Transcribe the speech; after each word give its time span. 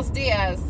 Buenos 0.00 0.16
dias. 0.16 0.62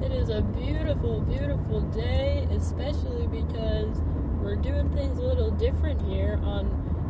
It 0.00 0.12
is 0.12 0.28
a 0.28 0.42
beautiful, 0.42 1.20
beautiful 1.22 1.80
day, 1.90 2.46
especially 2.52 3.26
because 3.26 4.00
we're 4.40 4.54
doing 4.54 4.88
things 4.90 5.18
a 5.18 5.22
little 5.22 5.50
different 5.50 6.00
here 6.02 6.38
on 6.44 6.68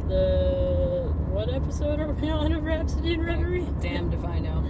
the 0.08 1.12
what 1.28 1.52
episode 1.52 2.00
are 2.00 2.10
we 2.14 2.30
on 2.30 2.52
of 2.54 2.64
Rhapsody 2.64 3.12
and 3.12 3.26
Reverie? 3.26 3.68
Damned 3.82 4.14
if 4.14 4.24
I 4.24 4.38
know. 4.38 4.64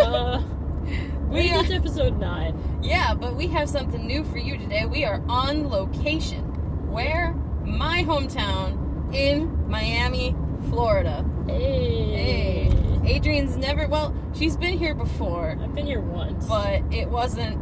Uh, 0.00 0.42
We 1.28 1.50
it's 1.50 1.72
episode 1.72 2.20
nine. 2.20 2.78
Yeah, 2.84 3.14
but 3.14 3.34
we 3.34 3.48
have 3.48 3.68
something 3.68 4.06
new 4.06 4.22
for 4.22 4.38
you 4.38 4.56
today. 4.56 4.86
We 4.86 5.04
are 5.04 5.20
on 5.28 5.68
location. 5.68 6.44
Where? 6.92 7.32
My 7.64 8.04
hometown 8.04 9.12
in 9.12 9.68
Miami, 9.68 10.36
Florida. 10.68 11.24
Hey, 11.48 12.14
Hey. 12.14 12.63
Adrian's 13.06 13.56
never, 13.56 13.86
well, 13.86 14.14
she's 14.34 14.56
been 14.56 14.78
here 14.78 14.94
before, 14.94 15.58
I've 15.60 15.74
been 15.74 15.86
here 15.86 16.00
once. 16.00 16.46
but 16.46 16.82
it 16.90 17.08
wasn't 17.08 17.58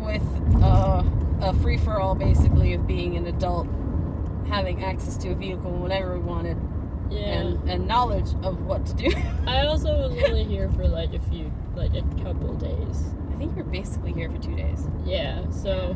with 0.00 0.22
uh, 0.62 1.02
a 1.42 1.52
free 1.60 1.76
for 1.76 2.00
all 2.00 2.14
basically 2.14 2.72
of 2.72 2.86
being 2.86 3.16
an 3.16 3.26
adult, 3.26 3.66
having 4.48 4.82
access 4.84 5.16
to 5.18 5.30
a 5.30 5.34
vehicle 5.34 5.70
whenever 5.72 6.14
we 6.14 6.20
wanted, 6.20 6.56
yeah, 7.10 7.18
and, 7.18 7.68
and 7.68 7.86
knowledge 7.86 8.28
of 8.42 8.62
what 8.62 8.86
to 8.86 8.94
do. 8.94 9.10
I 9.46 9.66
also 9.66 10.08
was 10.08 10.22
only 10.24 10.44
here 10.44 10.70
for 10.70 10.88
like 10.88 11.12
a 11.12 11.20
few, 11.20 11.52
like 11.74 11.94
a 11.94 12.02
couple 12.22 12.54
days. 12.54 13.14
I 13.32 13.38
think 13.38 13.54
you're 13.56 13.64
basically 13.64 14.12
here 14.12 14.30
for 14.30 14.38
two 14.38 14.56
days. 14.56 14.88
Yeah, 15.04 15.48
so 15.50 15.94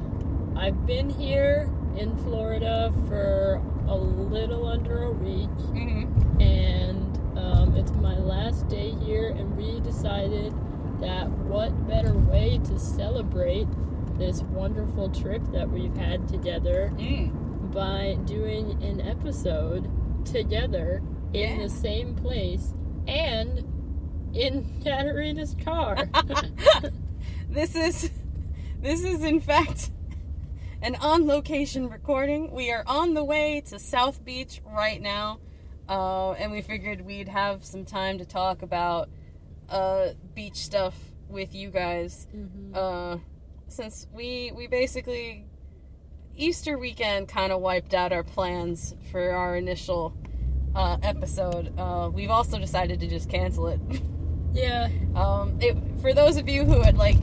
I've 0.54 0.86
been 0.86 1.08
here 1.08 1.72
in 1.96 2.16
Florida 2.18 2.92
for 3.08 3.62
a 3.88 3.96
little 3.96 4.66
under 4.68 5.04
a 5.04 5.12
week. 5.12 5.48
Mm-hmm. 5.48 6.40
and 6.40 6.99
um, 7.50 7.76
it's 7.76 7.92
my 7.92 8.16
last 8.18 8.68
day 8.68 8.90
here 9.04 9.28
and 9.30 9.56
we 9.56 9.80
decided 9.80 10.52
that 11.00 11.28
what 11.30 11.70
better 11.88 12.14
way 12.14 12.60
to 12.64 12.78
celebrate 12.78 13.66
this 14.18 14.42
wonderful 14.42 15.08
trip 15.10 15.42
that 15.52 15.68
we've 15.70 15.96
had 15.96 16.28
together 16.28 16.92
Mm. 16.96 17.72
by 17.72 18.18
doing 18.26 18.82
an 18.82 19.00
episode 19.00 19.88
together 20.26 21.02
in 21.32 21.56
Yeah. 21.58 21.62
the 21.62 21.70
same 21.70 22.14
place 22.14 22.74
and 23.06 23.64
in 24.34 24.80
Katarina's 24.84 25.56
car. 25.64 26.08
this 27.48 27.74
is 27.74 28.10
this 28.80 29.02
is 29.04 29.22
in 29.22 29.40
fact 29.40 29.90
an 30.82 30.96
on 30.96 31.26
location 31.26 31.88
recording. 31.88 32.50
We 32.52 32.70
are 32.70 32.84
on 32.86 33.14
the 33.14 33.24
way 33.24 33.62
to 33.68 33.78
South 33.78 34.24
Beach 34.24 34.60
right 34.66 35.00
now. 35.00 35.40
Uh, 35.90 36.32
and 36.38 36.52
we 36.52 36.62
figured 36.62 37.00
we'd 37.04 37.28
have 37.28 37.64
some 37.64 37.84
time 37.84 38.16
to 38.18 38.24
talk 38.24 38.62
about 38.62 39.08
uh, 39.68 40.10
beach 40.34 40.56
stuff 40.56 40.94
with 41.28 41.54
you 41.54 41.68
guys. 41.70 42.26
Mhm. 42.34 42.74
Uh, 42.74 43.18
since 43.68 44.06
we 44.14 44.52
we 44.56 44.66
basically 44.68 45.44
Easter 46.36 46.78
weekend 46.78 47.28
kind 47.28 47.52
of 47.52 47.60
wiped 47.60 47.92
out 47.92 48.12
our 48.12 48.22
plans 48.22 48.94
for 49.10 49.30
our 49.32 49.56
initial 49.56 50.14
uh, 50.74 50.96
episode. 51.02 51.72
Uh, 51.76 52.08
we've 52.12 52.30
also 52.30 52.56
decided 52.58 53.00
to 53.00 53.08
just 53.08 53.28
cancel 53.28 53.66
it. 53.66 53.80
yeah, 54.54 54.88
Um, 55.16 55.58
it, 55.60 55.76
for 56.00 56.14
those 56.14 56.36
of 56.36 56.48
you 56.48 56.64
who 56.64 56.80
had 56.80 56.96
like 56.96 57.16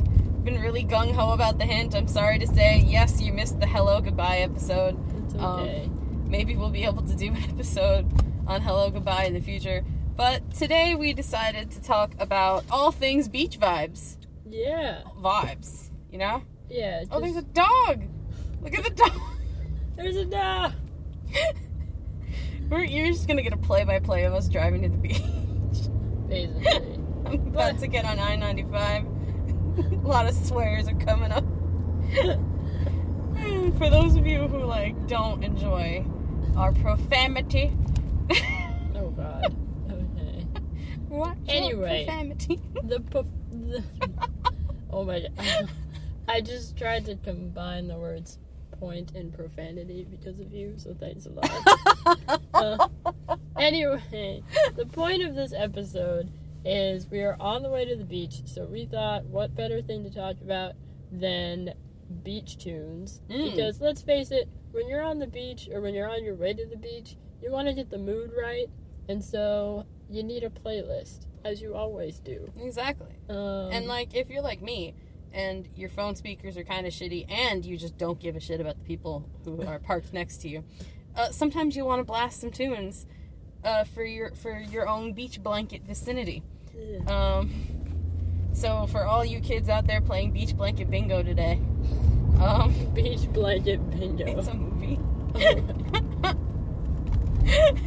been 0.43 0.59
really 0.59 0.83
gung 0.83 1.13
ho 1.13 1.31
about 1.31 1.57
the 1.57 1.65
hint, 1.65 1.95
I'm 1.95 2.07
sorry 2.09 2.37
to 2.39 2.47
say, 2.47 2.83
yes, 2.85 3.21
you 3.21 3.31
missed 3.31 3.59
the 3.61 3.65
hello 3.65 4.01
goodbye 4.01 4.39
episode. 4.39 4.97
it's 5.23 5.33
Um, 5.35 5.61
okay. 5.61 5.89
Maybe 6.25 6.57
we'll 6.57 6.69
be 6.69 6.83
able 6.83 7.03
to 7.03 7.15
do 7.15 7.27
an 7.27 7.37
episode 7.49 8.05
on 8.47 8.61
hello 8.61 8.89
goodbye 8.89 9.25
in 9.25 9.33
the 9.33 9.41
future. 9.41 9.83
But 10.15 10.51
today 10.53 10.95
we 10.95 11.13
decided 11.13 11.69
to 11.71 11.81
talk 11.81 12.13
about 12.19 12.63
all 12.71 12.91
things 12.91 13.27
beach 13.27 13.59
vibes, 13.59 14.17
yeah, 14.49 15.01
vibes. 15.19 15.89
You 16.11 16.17
know? 16.19 16.41
yeah. 16.69 17.03
Oh, 17.11 17.19
there's 17.19 17.35
a 17.35 17.41
dog. 17.43 18.03
Look 18.61 18.77
at 18.77 18.83
the 18.83 18.89
dog. 18.91 19.11
there's 19.97 20.15
a 20.15 20.25
dog. 20.25 20.73
We're, 22.69 22.83
you're 22.83 23.07
just 23.07 23.27
gonna 23.27 23.43
get 23.43 23.53
a 23.53 23.57
play-by-play 23.57 24.23
of 24.25 24.33
us 24.33 24.49
driving 24.49 24.81
to 24.83 24.89
the 24.89 24.97
beach. 24.97 25.21
Basically. 26.27 26.95
I'm 27.25 27.33
about 27.47 27.73
But- 27.73 27.79
to 27.79 27.87
get 27.87 28.05
on 28.05 28.19
I-95. 28.19 30.03
a 30.03 30.07
lot 30.07 30.27
of 30.27 30.33
swears 30.33 30.87
are 30.87 30.95
coming 30.95 31.31
up. 31.31 31.43
Mm, 33.33 33.77
For 33.77 33.89
those 33.89 34.15
of 34.15 34.25
you 34.25 34.47
who 34.47 34.63
like 34.63 35.07
don't 35.07 35.43
enjoy 35.43 36.05
our 36.55 36.71
profanity, 36.73 37.71
oh 38.95 39.09
God. 39.15 39.55
Okay. 39.89 40.45
your 41.09 41.35
Anyway. 41.47 42.05
profanity. 42.05 42.59
the, 42.83 42.99
po- 42.99 43.25
the 43.51 43.83
oh 44.91 45.03
my 45.05 45.21
god 45.21 45.69
i 46.27 46.41
just 46.41 46.77
tried 46.77 47.05
to 47.05 47.15
combine 47.17 47.87
the 47.87 47.95
words 47.95 48.37
point 48.79 49.11
and 49.15 49.33
profanity 49.33 50.05
because 50.09 50.39
of 50.39 50.51
you 50.51 50.73
so 50.77 50.93
thanks 50.99 51.25
a 51.25 51.29
lot 51.29 52.29
Uh, 52.53 52.87
anyway 53.57 54.43
the 54.75 54.85
point 54.85 55.23
of 55.23 55.33
this 55.35 55.53
episode 55.53 56.29
is 56.65 57.07
we 57.09 57.21
are 57.21 57.37
on 57.39 57.63
the 57.63 57.69
way 57.69 57.85
to 57.85 57.95
the 57.95 58.03
beach 58.05 58.41
so 58.45 58.65
we 58.65 58.85
thought 58.85 59.23
what 59.25 59.55
better 59.55 59.81
thing 59.81 60.03
to 60.03 60.09
talk 60.09 60.35
about 60.41 60.73
than 61.11 61.73
beach 62.23 62.57
tunes 62.57 63.21
Mm. 63.29 63.51
because 63.51 63.79
let's 63.81 64.01
face 64.01 64.31
it 64.31 64.47
when 64.71 64.87
you're 64.89 65.03
on 65.03 65.19
the 65.19 65.27
beach 65.27 65.69
or 65.73 65.79
when 65.81 65.93
you're 65.95 66.09
on 66.09 66.23
your 66.23 66.35
way 66.35 66.53
to 66.53 66.65
the 66.65 66.77
beach 66.77 67.15
you 67.41 67.51
want 67.51 67.67
to 67.67 67.73
get 67.73 67.89
the 67.89 67.97
mood 67.97 68.31
right 68.37 68.67
and 69.09 69.23
so 69.23 69.85
you 70.09 70.23
need 70.23 70.43
a 70.43 70.49
playlist 70.49 71.25
as 71.43 71.61
you 71.61 71.75
always 71.75 72.19
do 72.19 72.51
exactly. 72.61 73.15
um, 73.29 73.69
And 73.71 73.87
like, 73.87 74.13
if 74.15 74.29
you're 74.29 74.41
like 74.41 74.61
me, 74.61 74.93
and 75.33 75.67
your 75.75 75.89
phone 75.89 76.15
speakers 76.15 76.57
are 76.57 76.63
kind 76.63 76.87
of 76.87 76.93
shitty, 76.93 77.29
and 77.29 77.65
you 77.65 77.77
just 77.77 77.97
don't 77.97 78.19
give 78.19 78.35
a 78.35 78.39
shit 78.39 78.59
about 78.59 78.77
the 78.77 78.83
people 78.83 79.29
who 79.45 79.61
are 79.67 79.79
parked 79.79 80.13
next 80.13 80.37
to 80.37 80.49
you, 80.49 80.63
uh, 81.15 81.29
sometimes 81.31 81.75
you 81.75 81.85
want 81.85 81.99
to 81.99 82.03
blast 82.03 82.41
some 82.41 82.51
tunes 82.51 83.05
uh, 83.63 83.83
for 83.83 84.03
your 84.03 84.31
for 84.35 84.59
your 84.59 84.87
own 84.87 85.13
beach 85.13 85.41
blanket 85.41 85.83
vicinity. 85.83 86.43
yeah. 86.75 86.99
Um, 87.37 87.51
so 88.53 88.87
for 88.87 89.05
all 89.05 89.23
you 89.23 89.39
kids 89.39 89.69
out 89.69 89.85
there 89.87 90.01
playing 90.01 90.31
beach 90.31 90.55
blanket 90.55 90.89
bingo 90.89 91.21
today, 91.23 91.61
um, 92.39 92.73
beach 92.93 93.31
blanket 93.31 93.79
bingo. 93.91 94.25
it's 94.25 94.47
a 94.47 94.53
movie. 94.53 94.99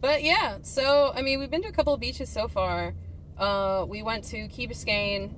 But 0.00 0.22
yeah, 0.22 0.58
so 0.62 1.10
I 1.14 1.22
mean, 1.22 1.40
we've 1.40 1.50
been 1.50 1.62
to 1.62 1.68
a 1.68 1.72
couple 1.72 1.94
of 1.94 2.00
beaches 2.00 2.28
so 2.28 2.48
far. 2.48 2.94
Uh, 3.36 3.84
we 3.88 4.02
went 4.02 4.24
to 4.24 4.46
Key 4.48 4.68
Biscayne. 4.68 5.34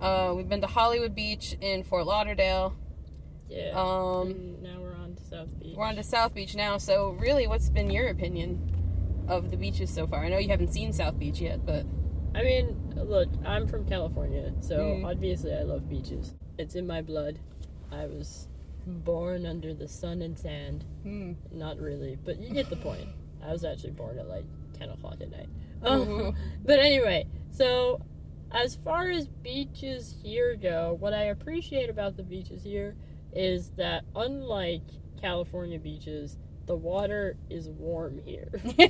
Uh, 0.00 0.34
we've 0.36 0.48
been 0.48 0.60
to 0.60 0.66
Hollywood 0.66 1.14
Beach 1.14 1.56
in 1.60 1.84
Fort 1.84 2.06
Lauderdale. 2.06 2.74
yeah. 3.48 3.70
Um, 3.74 4.30
and 4.30 4.62
now 4.62 4.80
we're 4.80 4.94
on 4.94 5.14
to 5.14 5.22
South 5.24 5.48
Beach. 5.58 5.74
we're 5.76 5.86
on 5.86 5.96
to 5.96 6.02
South 6.02 6.34
Beach 6.34 6.54
now. 6.54 6.76
So 6.76 7.10
really, 7.20 7.46
what's 7.46 7.70
been 7.70 7.88
your 7.90 8.08
opinion 8.08 9.24
of 9.28 9.50
the 9.50 9.56
beaches 9.56 9.88
so 9.90 10.06
far? 10.06 10.24
I 10.24 10.28
know 10.28 10.38
you 10.38 10.48
haven't 10.48 10.72
seen 10.72 10.92
South 10.92 11.18
Beach 11.18 11.40
yet, 11.40 11.64
but 11.64 11.86
I 12.34 12.42
mean, 12.42 12.92
look, 12.96 13.28
I'm 13.46 13.66
from 13.68 13.86
California, 13.86 14.52
so 14.60 14.76
Mm. 14.78 15.10
obviously 15.10 15.54
I 15.54 15.62
love 15.62 15.88
beaches. 15.88 16.34
It's 16.58 16.74
in 16.74 16.86
my 16.86 17.00
blood. 17.00 17.38
I 17.92 18.06
was 18.06 18.48
born 18.86 19.46
under 19.46 19.74
the 19.74 19.88
sun 19.88 20.22
and 20.22 20.38
sand. 20.38 20.84
hmm. 21.02 21.32
Not 21.52 21.78
really, 21.78 22.16
but 22.24 22.38
you 22.38 22.50
get 22.52 22.68
the 22.70 22.76
point. 22.76 23.08
I 23.44 23.52
was 23.52 23.64
actually 23.64 23.92
born 23.92 24.18
at 24.18 24.28
like 24.28 24.44
10 24.78 24.90
o'clock 24.90 25.16
at 25.20 25.30
night. 25.30 25.48
Um, 25.82 26.36
but 26.62 26.78
anyway, 26.78 27.26
so 27.50 28.02
as 28.52 28.76
far 28.76 29.08
as 29.08 29.26
beaches 29.26 30.14
here 30.22 30.54
go, 30.54 30.94
what 31.00 31.14
I 31.14 31.22
appreciate 31.24 31.88
about 31.88 32.18
the 32.18 32.22
beaches 32.22 32.62
here 32.62 32.96
is 33.32 33.70
that 33.78 34.04
unlike 34.14 34.82
California 35.22 35.78
beaches, 35.78 36.36
the 36.66 36.76
water 36.76 37.38
is 37.48 37.70
warm 37.70 38.20
here, 38.26 38.50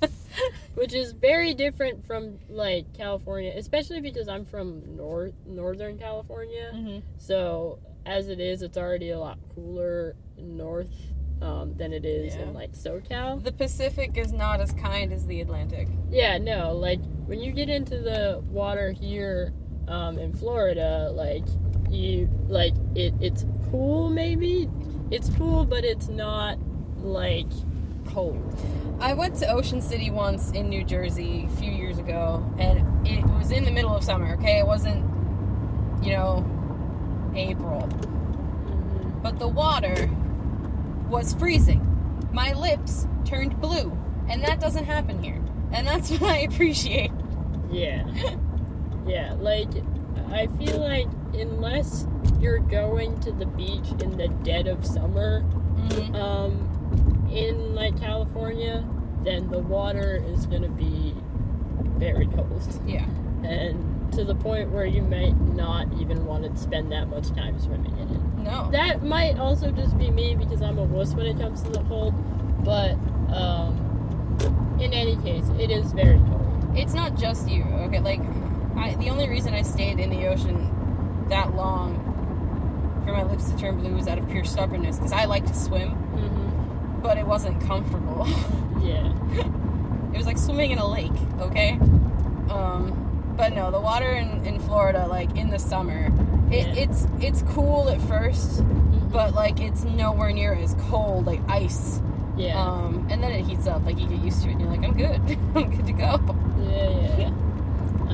which 0.74 0.94
is 0.94 1.12
very 1.12 1.52
different 1.54 2.06
from 2.06 2.38
like 2.48 2.92
California, 2.96 3.52
especially 3.54 4.00
because 4.00 4.28
I'm 4.28 4.44
from 4.44 4.96
north 4.96 5.34
northern 5.46 5.98
California. 5.98 6.70
Mhm. 6.74 7.02
So 7.18 7.78
as 8.08 8.28
it 8.28 8.40
is, 8.40 8.62
it's 8.62 8.78
already 8.78 9.10
a 9.10 9.18
lot 9.20 9.38
cooler 9.54 10.16
north 10.38 10.90
um, 11.42 11.74
than 11.76 11.92
it 11.92 12.04
is 12.04 12.34
Yeah. 12.34 12.42
in 12.42 12.54
like 12.54 12.72
SoCal. 12.72 13.42
The 13.42 13.52
Pacific 13.52 14.16
is 14.16 14.32
not 14.32 14.60
as 14.60 14.72
kind 14.72 15.12
as 15.12 15.26
the 15.26 15.40
Atlantic. 15.40 15.88
Yeah, 16.10 16.38
no, 16.38 16.72
like 16.74 17.00
when 17.26 17.40
you 17.40 17.52
get 17.52 17.68
into 17.68 17.98
the 17.98 18.42
water 18.48 18.92
here 18.92 19.52
um, 19.86 20.18
in 20.18 20.32
Florida, 20.32 21.10
like 21.14 21.44
you 21.90 22.28
like 22.48 22.74
it. 22.94 23.14
It's 23.20 23.44
cool, 23.70 24.08
maybe. 24.10 24.68
It's 25.10 25.30
cool, 25.36 25.64
but 25.64 25.84
it's 25.84 26.08
not 26.08 26.58
like 26.98 27.46
cold. 28.08 28.42
I 29.00 29.14
went 29.14 29.36
to 29.36 29.46
Ocean 29.50 29.80
City 29.80 30.10
once 30.10 30.50
in 30.50 30.68
New 30.68 30.82
Jersey 30.84 31.46
a 31.50 31.56
few 31.56 31.70
years 31.70 31.98
ago, 31.98 32.44
and 32.58 33.06
it 33.06 33.24
was 33.26 33.50
in 33.50 33.64
the 33.64 33.70
middle 33.70 33.94
of 33.94 34.02
summer. 34.02 34.34
Okay, 34.34 34.58
it 34.58 34.66
wasn't, 34.66 35.04
you 36.02 36.12
know, 36.12 36.44
April, 37.38 37.80
Mm-hmm. 37.82 39.22
but 39.22 39.38
the 39.38 39.48
water 39.48 40.10
was 41.08 41.32
freezing. 41.34 41.84
My 42.32 42.52
lips 42.52 43.06
turned 43.24 43.60
blue, 43.60 43.96
and 44.28 44.42
that 44.44 44.60
doesn't 44.60 44.84
happen 44.84 45.22
here, 45.22 45.40
and 45.72 45.86
that's 45.86 46.10
what 46.18 46.22
I 46.30 46.38
appreciate. 46.38 47.10
Yeah, 47.70 48.06
Yeah, 49.06 49.34
like 49.38 49.68
I 50.32 50.46
feel 50.58 50.78
like 50.80 51.08
unless 51.34 52.06
you're 52.40 52.58
going 52.58 53.18
to 53.20 53.32
the 53.32 53.46
beach 53.46 53.88
in 54.02 54.16
the 54.16 54.28
dead 54.42 54.66
of 54.66 54.84
summer, 54.84 55.42
Mhm. 55.88 56.14
um, 56.16 57.28
in 57.30 57.74
like 57.74 57.98
California, 58.00 58.84
then 59.24 59.48
the 59.50 59.60
water 59.60 60.22
is 60.26 60.44
gonna 60.46 60.68
be 60.68 61.14
very 61.98 62.26
cold, 62.26 62.62
Yeah. 62.86 63.04
and 63.44 63.87
to 64.18 64.24
the 64.24 64.34
point 64.34 64.68
where 64.70 64.84
you 64.84 65.00
might 65.00 65.38
not 65.54 65.86
even 66.00 66.26
want 66.26 66.42
to 66.42 66.60
spend 66.60 66.90
that 66.90 67.08
much 67.08 67.28
time 67.30 67.56
swimming 67.60 67.96
in 67.98 68.08
it. 68.10 68.20
No. 68.42 68.68
That 68.72 69.04
might 69.04 69.38
also 69.38 69.70
just 69.70 69.96
be 69.96 70.10
me 70.10 70.34
because 70.34 70.60
I'm 70.60 70.76
a 70.76 70.82
wuss 70.82 71.14
when 71.14 71.26
it 71.26 71.38
comes 71.38 71.62
to 71.62 71.70
the 71.70 71.82
cold, 71.84 72.12
but 72.64 72.92
um, 73.32 74.76
in 74.80 74.92
any 74.92 75.14
case, 75.22 75.44
it 75.60 75.70
is 75.70 75.92
very 75.92 76.18
cold. 76.18 76.66
it's 76.76 76.94
not 76.94 77.16
just 77.16 77.48
you. 77.48 77.62
Okay, 77.62 78.00
like 78.00 78.20
I, 78.76 78.94
the 78.96 79.08
only 79.10 79.28
reason 79.28 79.54
I 79.54 79.62
stayed 79.62 80.00
in 80.00 80.10
the 80.10 80.26
ocean 80.26 81.26
that 81.28 81.54
long 81.54 82.04
for 83.04 83.12
my 83.12 83.22
lips 83.22 83.48
to 83.50 83.56
turn 83.56 83.78
blue 83.78 83.94
was 83.94 84.08
out 84.08 84.18
of 84.18 84.28
pure 84.28 84.44
stubbornness 84.44 84.96
because 84.96 85.12
I 85.12 85.26
like 85.26 85.46
to 85.46 85.54
swim, 85.54 85.90
hmm 85.90 87.02
but 87.02 87.16
it 87.16 87.26
wasn't 87.26 87.60
comfortable. 87.62 88.26
Yeah. 88.82 89.12
it 90.12 90.16
was 90.16 90.26
like 90.26 90.38
swimming 90.38 90.70
in 90.70 90.78
a 90.78 90.86
lake. 90.86 91.12
Okay. 91.40 91.72
Um, 92.48 93.07
but 93.38 93.54
no, 93.54 93.70
the 93.70 93.80
water 93.80 94.10
in, 94.12 94.44
in 94.44 94.58
Florida, 94.58 95.06
like 95.06 95.34
in 95.36 95.48
the 95.48 95.58
summer, 95.58 96.12
it, 96.50 96.66
Yeah. 96.66 96.74
it's 96.82 97.06
it's 97.20 97.42
cool 97.54 97.88
at 97.88 98.00
first, 98.02 98.62
Mhm. 98.62 99.10
but 99.12 99.34
like 99.34 99.60
it's 99.60 99.84
nowhere 99.84 100.32
near 100.32 100.52
as 100.52 100.74
cold, 100.90 101.26
like 101.26 101.40
ice. 101.48 102.02
yeah. 102.36 102.60
Um, 102.62 103.06
and 103.10 103.22
then 103.22 103.32
it 103.32 103.44
heats 103.46 103.66
up, 103.66 103.84
like 103.86 103.98
you 103.98 104.06
get 104.06 104.20
used 104.22 104.42
to 104.42 104.48
it, 104.48 104.52
and 104.52 104.60
you're 104.60 104.70
like, 104.70 104.84
I'm 104.84 104.94
good, 104.94 105.20
I'm 105.56 105.70
good 105.74 105.86
to 105.86 105.92
go. 105.92 106.20
Yeah, 106.68 106.90
yeah, 106.90 107.18
yeah. 107.18 107.26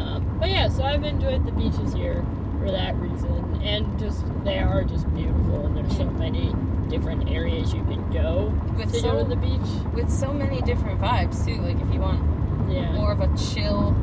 Um, 0.01 0.37
but 0.41 0.49
yeah, 0.51 0.69
so 0.69 0.83
I've 0.83 1.05
enjoyed 1.05 1.45
the 1.47 1.53
beaches 1.53 1.93
here 1.95 2.25
for 2.59 2.71
that 2.71 2.95
reason, 2.97 3.61
and 3.63 3.99
just 3.99 4.25
they 4.45 4.59
are 4.59 4.83
just 4.85 5.13
beautiful, 5.15 5.67
and 5.67 5.77
there's 5.77 5.97
so 5.97 6.05
many 6.07 6.55
different 6.89 7.29
areas 7.31 7.73
you 7.75 7.83
can 7.85 8.11
go 8.13 8.53
With 8.77 8.93
to 8.93 9.01
so 9.01 9.13
go 9.13 9.19
to 9.25 9.29
the 9.29 9.37
beach. 9.37 9.71
with 9.95 10.11
so 10.11 10.33
many 10.33 10.61
different 10.63 11.01
vibes 11.01 11.45
too. 11.47 11.61
Like 11.63 11.81
if 11.81 11.93
you 11.95 12.01
want 12.01 12.21
Yeah, 12.71 12.93
more 12.93 13.13
of 13.13 13.21
a 13.21 13.29
chill, 13.37 13.95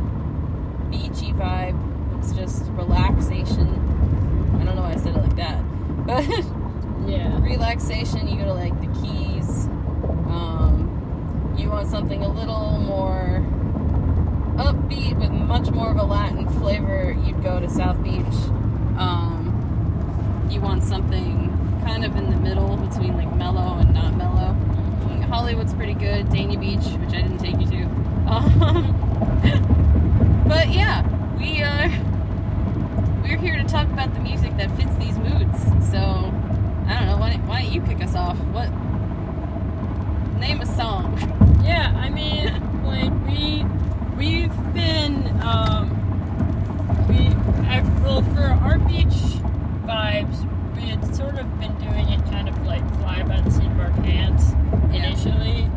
beachy 0.92 1.32
vibe, 1.34 1.78
it's 2.20 2.34
just 2.34 2.66
relaxation. 2.72 3.68
I 4.60 4.66
don't 4.66 4.76
know 4.76 4.82
why 4.82 4.94
I 4.94 4.98
said 4.98 5.16
it 5.16 5.22
like 5.22 5.36
that, 5.38 5.62
but 6.06 6.28
yeah, 7.10 7.42
relaxation. 7.42 8.28
You 8.28 8.38
go 8.38 8.46
to 8.46 8.54
like 8.54 8.80
the 8.82 8.88
Keys. 9.02 9.66
Um, 10.28 11.56
you 11.58 11.70
want 11.70 11.88
something 11.90 12.24
a 12.24 12.28
little 12.28 12.78
more 12.80 13.44
upbeat 14.58 15.18
with 15.18 15.32
much 15.32 15.72
more 15.72 15.90
of 15.92 15.98
a 15.98 16.04
Latin 16.04 16.48
flavor. 16.60 17.18
You'd 17.26 17.42
go 17.42 17.60
to 17.60 17.70
South 17.70 18.02
Beach. 18.04 18.36
Um, 18.98 20.48
you 20.52 20.62
want 20.62 20.84
something 20.84 21.50
kind 21.86 22.06
of 22.06 22.16
in 22.16 22.30
the 22.30 22.38
middle 22.38 22.78
between 22.78 23.16
like 23.18 23.34
mellow 23.36 23.80
and 23.80 23.94
not 23.94 24.16
mellow. 24.16 24.56
Hollywood's 25.32 25.74
pretty 25.74 25.94
good. 25.94 26.26
Dania 26.26 26.60
Beach, 26.60 26.84
which 27.00 27.14
I 27.14 27.22
didn't 27.22 27.38
take 27.38 27.60
you 27.60 27.68
to. 27.68 28.02
Um, 28.32 29.91
but 30.52 30.70
yeah, 30.74 31.02
we 31.38 31.62
uh, 31.64 31.88
we're 33.24 33.38
here 33.38 33.56
to 33.56 33.64
talk 33.64 33.88
about 33.88 34.14
the 34.14 34.20
music 34.20 34.58
that 34.58 34.70
fits 34.76 34.94
these 34.98 35.18
moods. 35.18 35.58
So 35.90 35.98
I 35.98 37.00
don't 37.00 37.06
know. 37.08 37.18
Why 37.18 37.30
don't, 37.32 37.48
why 37.48 37.62
don't 37.62 37.72
you 37.72 37.80
kick 37.84 38.04
us 38.04 38.16
off? 38.16 38.38
What 38.52 38.70
name 40.42 40.60
a 40.60 40.66
song? 40.66 41.18
yeah. 41.64 41.94
I 41.96 42.10
mean, 42.10 42.84
like 42.84 43.14
we 43.26 43.64
we've 44.18 44.74
been 44.74 45.40
um, 45.42 45.88
we 47.08 47.28
I, 47.70 47.80
well 48.04 48.22
for 48.22 48.42
our 48.42 48.78
beach 48.78 49.40
vibes, 49.88 50.76
we 50.76 50.82
had 50.82 51.16
sort 51.16 51.36
of 51.40 51.60
been 51.62 51.74
doing 51.78 52.10
it 52.10 52.26
kind 52.26 52.50
of 52.50 52.62
like 52.66 52.86
fly 52.98 53.24
by 53.24 53.40
the 53.40 53.52
seat 53.52 53.68
of 53.68 53.80
our 53.80 53.92
pants 54.04 54.52
Yeah. 54.92 55.08
initially. 55.08 55.70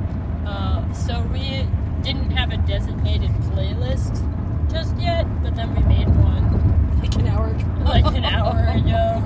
Uh, 0.44 0.92
so 0.92 1.22
we 1.32 1.64
didn't 2.02 2.32
have 2.32 2.50
a 2.50 2.56
designated 2.56 3.30
playlist 3.52 4.33
just 4.74 4.96
yet, 4.98 5.24
but 5.42 5.54
then 5.54 5.74
we 5.74 5.82
made 5.84 6.08
one 6.08 7.00
Like 7.00 7.14
an 7.16 7.26
hour 7.28 7.48
ago. 7.48 7.84
like 7.84 8.04
an 8.14 8.24
hour 8.24 8.58
ago. 8.76 9.22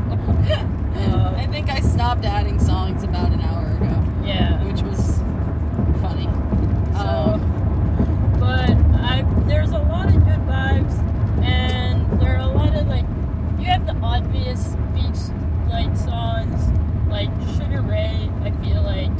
Uh, 0.97 1.35
I 1.43 1.47
think 1.47 1.71
I 1.71 1.81
stopped 1.81 2.25
adding 2.25 2.59
songs 2.61 3.03
about 3.03 3.33
an 3.33 3.41
hour 3.41 3.67
ago, 3.77 4.25
yeah. 4.25 4.63
which 4.65 4.83
was 4.83 5.19
funny. 6.03 6.29
So, 6.95 7.09
Um, 7.09 8.37
but 8.39 8.71
I 9.01 9.23
there's 9.47 9.71
a 9.71 9.79
lot 9.79 10.07
of 10.09 10.15
good 10.25 10.41
vibes, 10.47 10.99
and 11.43 12.21
there 12.21 12.37
are 12.37 12.43
a 12.43 12.47
lot 12.53 12.75
of 12.77 12.87
like 12.89 13.07
you 13.59 13.67
have 13.67 13.87
the 13.87 13.97
obvious 14.03 14.77
beach 14.95 15.21
like 15.71 15.97
songs, 15.97 16.61
like 17.09 17.31
Sugar 17.57 17.83
Ray. 17.83 18.31
I 18.43 18.51
feel 18.63 18.83
like 18.83 19.11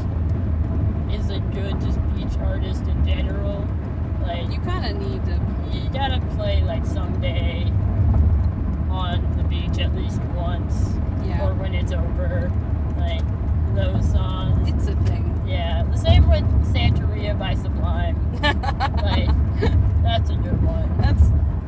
is 1.13 1.31
a 1.31 1.41
good 1.55 1.81
just 1.81 1.99
beach 2.15 2.39
artist 2.45 2.83
in 2.87 3.07
general. 3.07 3.67
Like 4.23 4.38
you 4.51 4.59
kind 4.61 4.85
of 4.87 4.97
need 5.01 5.25
to. 5.27 5.41
you 5.77 5.91
gotta 5.91 6.21
play 6.37 6.63
like 6.63 6.85
someday 6.87 7.65
on 8.91 9.35
the 9.37 9.45
beach 9.45 9.79
at 9.79 9.95
least 9.95 10.21
once, 10.35 10.95
Yeah. 11.25 11.47
or 11.47 11.55
when 11.55 11.75
it's 11.75 11.93
over. 11.93 12.51
Like 12.99 13.23
those 13.75 14.11
songs. 14.11 14.69
It's 14.69 14.87
a 14.89 14.95
thing. 15.05 15.25
Yeah, 15.47 15.83
the 15.91 15.97
same 15.97 16.29
with 16.29 16.43
Santeria 16.75 17.39
by 17.39 17.55
Sublime. 17.55 18.17
Like, 19.03 19.29
that's 20.03 20.31
a 20.31 20.35
good 20.37 20.63
one. 20.63 20.97
That's. 21.01 21.23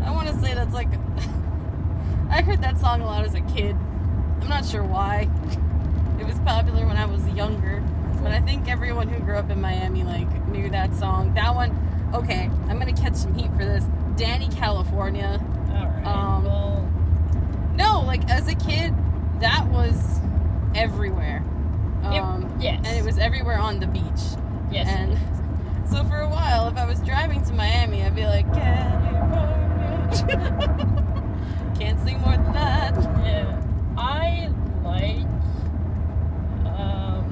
I 0.05 0.11
want 0.13 0.29
to 0.29 0.35
say 0.41 0.55
that's 0.55 0.75
like. 0.75 0.89
I 2.31 2.43
heard 2.43 2.63
that 2.63 2.79
song 2.79 3.01
a 3.01 3.05
lot 3.07 3.25
as 3.25 3.35
a 3.35 3.41
kid. 3.41 3.77
I'm 4.41 4.49
not 4.49 4.65
sure 4.65 4.85
why. 4.85 5.29
It 6.21 6.25
was 6.27 6.39
popular 6.41 6.87
when 6.87 6.97
I 6.97 7.07
was 7.07 7.27
younger, 7.29 7.83
but 8.23 8.31
I 8.33 8.41
think 8.41 8.69
everyone 8.69 9.09
who 9.09 9.19
grew 9.21 9.37
up 9.37 9.51
in 9.51 9.61
Miami 9.61 10.05
like 10.05 10.29
knew 10.49 10.71
that 10.71 10.95
song. 10.95 11.35
That 11.35 11.55
one. 11.55 11.71
Okay, 12.15 12.51
I'm 12.69 12.79
gonna 12.79 12.93
catch 12.93 13.15
some 13.15 13.35
heat 13.35 13.51
for 13.53 13.65
this. 13.65 13.85
Dani 14.17 14.55
California. 14.55 15.41
Alright. 15.71 16.07
Um, 16.07 16.45
well, 16.45 16.89
No, 17.77 18.01
like 18.03 18.29
as 18.31 18.49
a 18.49 18.55
kid, 18.55 18.93
that 19.41 19.67
was 19.69 20.21
everywhere. 20.75 21.43
It- 22.05 22.19
Um, 22.19 22.49
yes. 22.61 22.77
and 22.85 22.97
it 22.97 23.05
was 23.05 23.19
everywhere 23.19 23.59
on 23.59 23.79
the 23.81 23.87
beach. 23.87 24.23
yes. 24.71 24.89
and 24.89 25.19
so 25.91 26.03
for 26.05 26.19
a 26.21 26.29
while, 26.29 26.69
if 26.69 26.77
I 26.77 26.85
was 26.85 26.99
driving 27.01 27.43
to 27.45 27.53
Miami, 27.53 28.03
I'd 28.03 28.15
be 28.15 28.25
like, 28.27 28.47
California. 28.53 29.37
Can't 31.79 32.01
sing 32.01 32.21
more 32.21 32.37
than 32.37 32.53
that. 32.53 32.95
yeah. 33.25 33.57
I 33.97 34.51
like. 34.83 35.27
Um. 36.67 37.25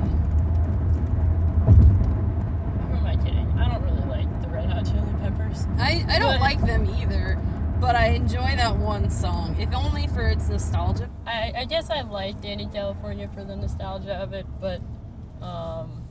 Who 1.66 2.96
am 2.96 3.06
I 3.06 3.16
kidding? 3.16 3.46
I 3.58 3.68
don't 3.68 3.82
really 3.82 4.04
like 4.08 4.42
the 4.42 4.48
Red 4.48 4.66
Hot 4.70 4.84
Chili 4.86 5.12
Peppers. 5.20 5.66
I, 5.78 6.04
I 6.08 6.18
don't 6.18 6.34
But- 6.34 6.40
like 6.40 6.60
them 6.66 6.88
either, 7.00 7.38
but 7.80 7.94
I 7.94 8.08
enjoy 8.08 8.56
that 8.56 8.76
one 8.76 9.08
song, 9.10 9.56
if 9.60 9.72
only 9.74 10.06
for 10.08 10.22
its 10.28 10.48
nostalgia. 10.48 11.08
I, 11.26 11.52
I 11.58 11.64
guess 11.64 11.90
I 11.90 12.00
like 12.02 12.40
Dani 12.40 12.72
California 12.72 13.28
for 13.34 13.44
the 13.44 13.54
nostalgia 13.56 14.14
of 14.16 14.32
it, 14.32 14.46
but 14.60 14.80
um, 15.40 16.02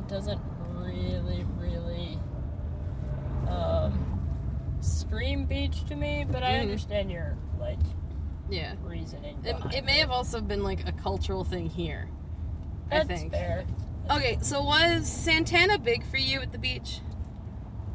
it 0.00 0.08
doesn't 0.08 0.40
really, 0.72 1.44
really 1.58 2.18
um, 3.48 4.20
scream 4.80 5.46
beach 5.46 5.84
to 5.86 5.94
me. 5.94 6.24
But 6.28 6.42
I 6.42 6.54
Mhm. 6.54 6.60
understand 6.62 7.10
your 7.10 7.36
like 7.60 7.78
Yeah. 8.50 8.74
reasoning. 8.82 9.38
It, 9.44 9.56
it 9.74 9.84
may 9.84 9.98
have 9.98 10.10
also 10.10 10.40
been 10.40 10.62
like 10.64 10.86
a 10.88 10.92
cultural 10.92 11.44
thing 11.44 11.66
here. 11.70 12.08
I 12.90 13.04
think. 13.04 13.32
fair. 13.32 13.64
Okay, 14.10 14.38
so 14.40 14.62
was 14.62 15.06
Santana 15.08 15.78
big 15.78 16.04
for 16.06 16.16
you 16.18 16.40
at 16.40 16.52
the 16.52 16.58
beach? 16.58 17.00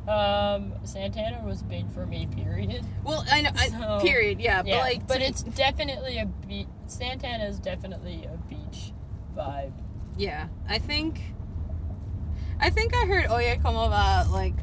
Um, 0.08 0.74
Santana 0.84 1.41
was 1.46 1.62
big 1.62 1.91
for 1.91 2.05
me. 2.05 2.27
Period. 2.36 2.84
Well, 3.03 3.24
I 3.31 3.41
know, 3.41 3.51
I, 3.55 3.70
So, 3.70 4.00
period, 4.01 4.41
yeah, 4.41 4.63
yeah, 4.65 4.77
but 4.77 4.84
like, 4.84 5.08
but 5.08 5.22
it's 5.22 5.43
definitely 5.43 6.17
a 6.17 6.25
beach. 6.25 6.67
Santana 6.88 7.46
is 7.46 7.60
definitely 7.60 8.25
a 8.25 8.38
beach 8.50 8.93
vibe. 9.36 9.74
Yeah, 10.17 10.48
I 10.67 10.79
think. 10.79 11.22
I 12.60 12.70
think 12.70 12.96
I 12.96 13.05
heard 13.05 13.29
Oye 13.31 13.60
Como 13.62 13.89
Va 13.89 14.27
like 14.31 14.53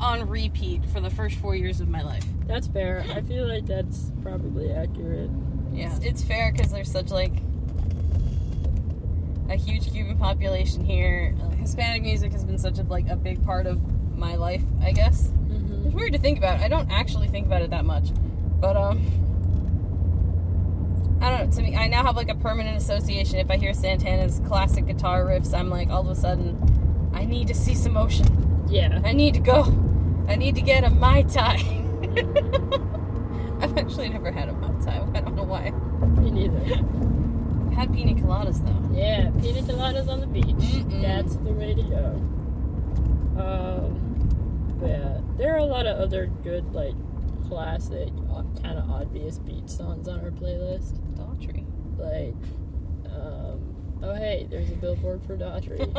on 0.00 0.28
repeat 0.28 0.84
for 0.90 1.00
the 1.00 1.10
first 1.10 1.36
four 1.36 1.54
years 1.54 1.80
of 1.80 1.88
my 1.88 2.02
life. 2.02 2.24
That's 2.46 2.66
fair. 2.66 3.04
I 3.10 3.20
feel 3.20 3.48
like 3.48 3.66
that's 3.66 4.12
probably 4.22 4.72
accurate. 4.72 5.30
Yeah, 5.72 5.86
it's, 5.96 6.04
it's 6.04 6.22
fair 6.22 6.52
because 6.52 6.70
there's 6.72 6.90
such 6.90 7.10
like 7.10 7.32
a 9.48 9.56
huge 9.56 9.90
Cuban 9.90 10.18
population 10.18 10.84
here. 10.84 11.34
Uh, 11.42 11.50
Hispanic 11.50 12.02
music 12.02 12.32
has 12.32 12.44
been 12.44 12.58
such 12.58 12.78
a 12.78 12.82
like 12.84 13.08
a 13.08 13.16
big 13.16 13.44
part 13.44 13.66
of 13.66 13.80
my 14.16 14.34
life. 14.36 14.62
I 14.82 14.92
guess 14.92 15.28
Mm-hmm. 15.28 15.86
it's 15.86 15.94
weird 15.94 16.12
to 16.14 16.18
think 16.18 16.38
about. 16.38 16.60
I 16.60 16.68
don't 16.68 16.90
actually 16.90 17.28
think 17.28 17.46
about 17.46 17.62
it 17.62 17.70
that 17.70 17.84
much, 17.84 18.08
but 18.60 18.76
um. 18.76 19.20
I 21.20 21.30
don't 21.30 21.46
know. 21.50 21.56
To 21.56 21.62
me, 21.62 21.74
I 21.76 21.86
now 21.88 22.02
have 22.02 22.16
like 22.16 22.28
a 22.28 22.34
permanent 22.34 22.76
association. 22.76 23.38
If 23.38 23.50
I 23.50 23.56
hear 23.56 23.72
Santana's 23.72 24.40
classic 24.46 24.86
guitar 24.86 25.24
riffs, 25.24 25.54
I'm 25.58 25.70
like, 25.70 25.88
all 25.88 26.02
of 26.02 26.08
a 26.08 26.14
sudden, 26.14 27.10
I 27.14 27.24
need 27.24 27.48
to 27.48 27.54
see 27.54 27.74
some 27.74 27.92
motion. 27.94 28.26
Yeah. 28.68 29.00
I 29.04 29.12
need 29.12 29.34
to 29.34 29.40
go. 29.40 29.62
I 30.28 30.36
need 30.36 30.54
to 30.56 30.60
get 30.60 30.84
a 30.84 30.90
mai 30.90 31.22
tai. 31.22 31.56
I've 33.60 33.78
actually 33.78 34.10
never 34.10 34.30
had 34.30 34.48
a 34.50 34.52
Mai 34.52 34.68
Tai. 34.84 35.06
I 35.14 35.20
don't 35.20 35.34
know 35.36 35.44
why. 35.44 35.70
Me 36.20 36.30
neither. 36.30 36.60
I 37.70 37.74
had 37.74 37.94
pina 37.94 38.12
coladas 38.20 38.62
though. 38.64 38.94
Yeah, 38.98 39.30
pina 39.40 39.62
coladas 39.62 40.08
on 40.08 40.20
the 40.20 40.26
beach. 40.26 40.44
Mm-mm. 40.44 41.00
That's 41.00 41.36
the 41.36 41.52
way 41.52 41.72
to 41.74 41.82
go. 41.82 42.20
Um, 43.40 44.03
yeah, 44.86 45.20
there 45.36 45.54
are 45.54 45.58
a 45.58 45.64
lot 45.64 45.86
of 45.86 45.98
other 45.98 46.26
good, 46.26 46.72
like, 46.72 46.94
classic, 47.48 48.08
kind 48.62 48.78
of 48.78 48.90
obvious 48.90 49.38
beach 49.38 49.68
songs 49.68 50.08
on 50.08 50.20
our 50.20 50.30
playlist. 50.30 50.98
Daughtry. 51.14 51.64
Like, 51.98 52.34
um, 53.14 54.00
oh 54.02 54.14
hey, 54.14 54.46
there's 54.50 54.70
a 54.70 54.76
billboard 54.76 55.22
for 55.24 55.36
Daughtry. 55.36 55.92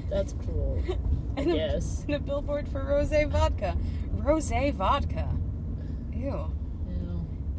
That's 0.10 0.34
cool. 0.44 0.82
And, 1.36 1.52
a, 1.52 1.80
and 2.06 2.14
a 2.16 2.18
billboard 2.18 2.68
for 2.68 2.82
rose 2.84 3.12
vodka. 3.28 3.76
Rose 4.10 4.50
vodka. 4.50 5.28
Ew. 6.12 6.24
Yeah. 6.26 6.42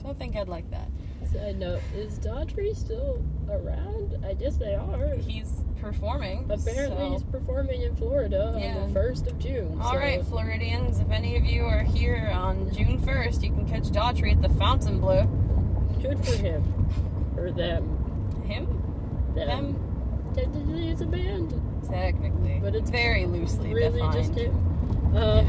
Don't 0.04 0.20
think 0.20 0.36
I'd 0.36 0.50
like 0.50 0.70
that. 0.72 0.90
Side 1.32 1.58
note: 1.58 1.80
Is 1.96 2.20
Daughtry 2.20 2.76
still 2.76 3.24
around? 3.50 4.24
I 4.26 4.34
guess 4.34 4.58
they 4.58 4.76
are. 4.76 5.16
He's 5.16 5.64
performing. 5.82 6.46
Apparently, 6.50 6.98
so- 7.08 7.12
he's 7.12 7.24
performing 7.24 7.82
in 7.82 7.96
Florida 7.96 8.56
Yeah. 8.58 8.78
on 8.78 8.88
the 8.88 8.94
first 8.94 9.28
of 9.28 9.38
June. 9.40 9.78
All 9.82 9.92
so 9.92 9.98
right, 9.98 10.24
Floridians, 10.26 11.00
if 11.00 11.10
any 11.12 11.36
of 11.38 11.44
you 11.46 11.64
are 11.66 11.84
here 11.84 12.30
on 12.34 12.70
June 12.72 13.00
1st, 13.00 13.44
you 13.44 13.50
can 13.50 13.66
catch 13.68 13.84
Daughtry 13.90 14.32
at 14.32 14.42
the 14.42 14.50
Fontainebleau. 14.50 15.28
good 16.02 16.24
for 16.26 16.36
him 16.38 16.64
or 17.38 17.52
them. 17.52 17.84
Him? 18.46 18.66
Them. 19.36 19.48
Them? 19.48 20.34
Technically, 20.36 20.90
it's 20.90 21.02
a 21.02 21.06
band. 21.06 21.54
Technically. 21.90 22.60
But 22.64 22.74
it's 22.76 22.90
very 22.90 23.26
loosely 23.26 23.74
Really, 23.74 24.00
defined. 24.00 24.14
just 24.14 24.34
him. 24.36 25.14
Uh, 25.16 25.44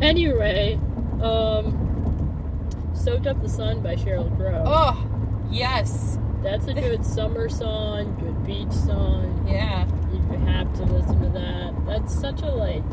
anyway, 0.00 0.78
um, 1.22 2.90
"Soaked 2.94 3.26
Up 3.26 3.40
the 3.40 3.48
Sun" 3.48 3.80
by 3.80 3.94
Sheryl 3.96 4.34
Crow. 4.36 4.62
Oh, 4.66 5.06
yes. 5.50 6.18
That's 6.42 6.66
a 6.68 6.74
good 6.74 7.04
summer 7.04 7.48
song, 7.48 8.14
good 8.20 8.46
beach 8.46 8.70
song. 8.72 9.44
Yeah. 9.48 9.86
You 10.12 10.38
have 10.46 10.72
to 10.76 10.84
listen 10.84 11.20
to 11.20 11.28
that. 11.38 11.74
That's 11.86 12.14
such 12.18 12.42
a 12.42 12.46
like 12.50 12.84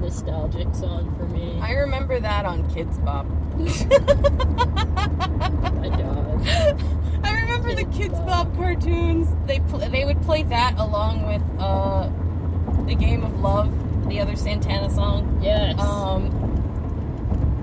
nostalgic 0.00 0.74
song 0.74 1.14
for 1.16 1.26
me. 1.28 1.58
I 1.60 1.72
remember 1.74 2.18
that 2.20 2.44
on 2.44 2.64
Kidz 2.70 3.02
Bop. 3.04 3.26
My 5.76 5.88
God. 5.88 6.42
I 7.24 7.32
remember 7.42 7.74
the 7.74 7.84
Kids 7.84 8.14
Kidz 8.14 8.26
Bop. 8.26 8.48
Bop 8.48 8.56
cartoons. 8.56 9.28
They 9.46 9.60
pl- 9.60 9.78
they 9.90 10.04
would 10.04 10.20
play 10.22 10.42
that 10.44 10.74
along 10.78 11.26
with 11.26 11.42
uh, 11.60 12.10
the 12.86 12.94
Game 12.96 13.22
of 13.22 13.38
Love, 13.40 13.70
the 14.08 14.18
other 14.20 14.34
Santana 14.34 14.90
song. 14.90 15.40
Yes, 15.42 15.78
Um, 15.78 16.30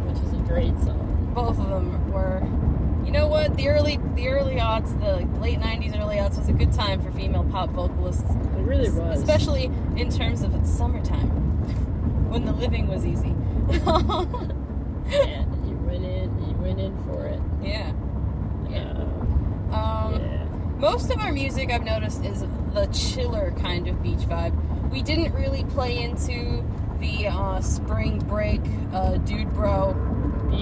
which 0.07 0.17
is 0.23 0.33
a 0.33 0.43
great 0.47 0.77
song. 0.79 1.31
both 1.35 1.59
of 1.59 1.67
them 1.69 2.09
were. 2.11 2.41
You 3.09 3.13
know 3.13 3.27
what? 3.27 3.57
The 3.57 3.69
early 3.69 3.97
the 4.13 4.27
early 4.27 4.57
aughts, 4.57 4.93
the 4.99 5.25
late 5.39 5.57
'90s, 5.57 5.99
early 5.99 6.17
aughts 6.17 6.37
was 6.37 6.47
a 6.47 6.53
good 6.53 6.71
time 6.71 7.01
for 7.01 7.09
female 7.11 7.43
pop 7.43 7.71
vocalists, 7.71 8.21
It 8.29 8.61
really 8.61 8.91
was. 8.91 9.19
especially 9.19 9.71
in 9.97 10.11
terms 10.11 10.43
of 10.43 10.53
summertime, 10.63 11.27
when 12.29 12.45
the 12.45 12.51
living 12.51 12.85
was 12.87 13.07
easy. 13.07 13.29
and 13.71 13.79
you 15.67 15.75
went 15.87 16.05
in, 16.05 16.47
you 16.47 16.55
went 16.57 16.79
in 16.79 16.95
for 17.05 17.25
it. 17.25 17.39
yeah. 17.63 17.91
Yeah. 18.69 18.91
Um, 19.71 20.13
yeah. 20.21 20.45
Most 20.77 21.09
of 21.09 21.19
our 21.19 21.31
music 21.33 21.71
I've 21.71 21.83
noticed 21.83 22.23
is 22.23 22.41
the 22.75 22.85
chiller 22.93 23.55
kind 23.59 23.87
of 23.87 24.03
beach 24.03 24.19
vibe. 24.19 24.53
We 24.91 25.01
didn't 25.01 25.33
really 25.33 25.63
play 25.63 25.97
into 25.99 26.63
the 26.99 27.25
uh, 27.29 27.59
spring 27.61 28.19
break 28.19 28.61
uh, 28.93 29.17
dude 29.17 29.51
bro 29.55 29.93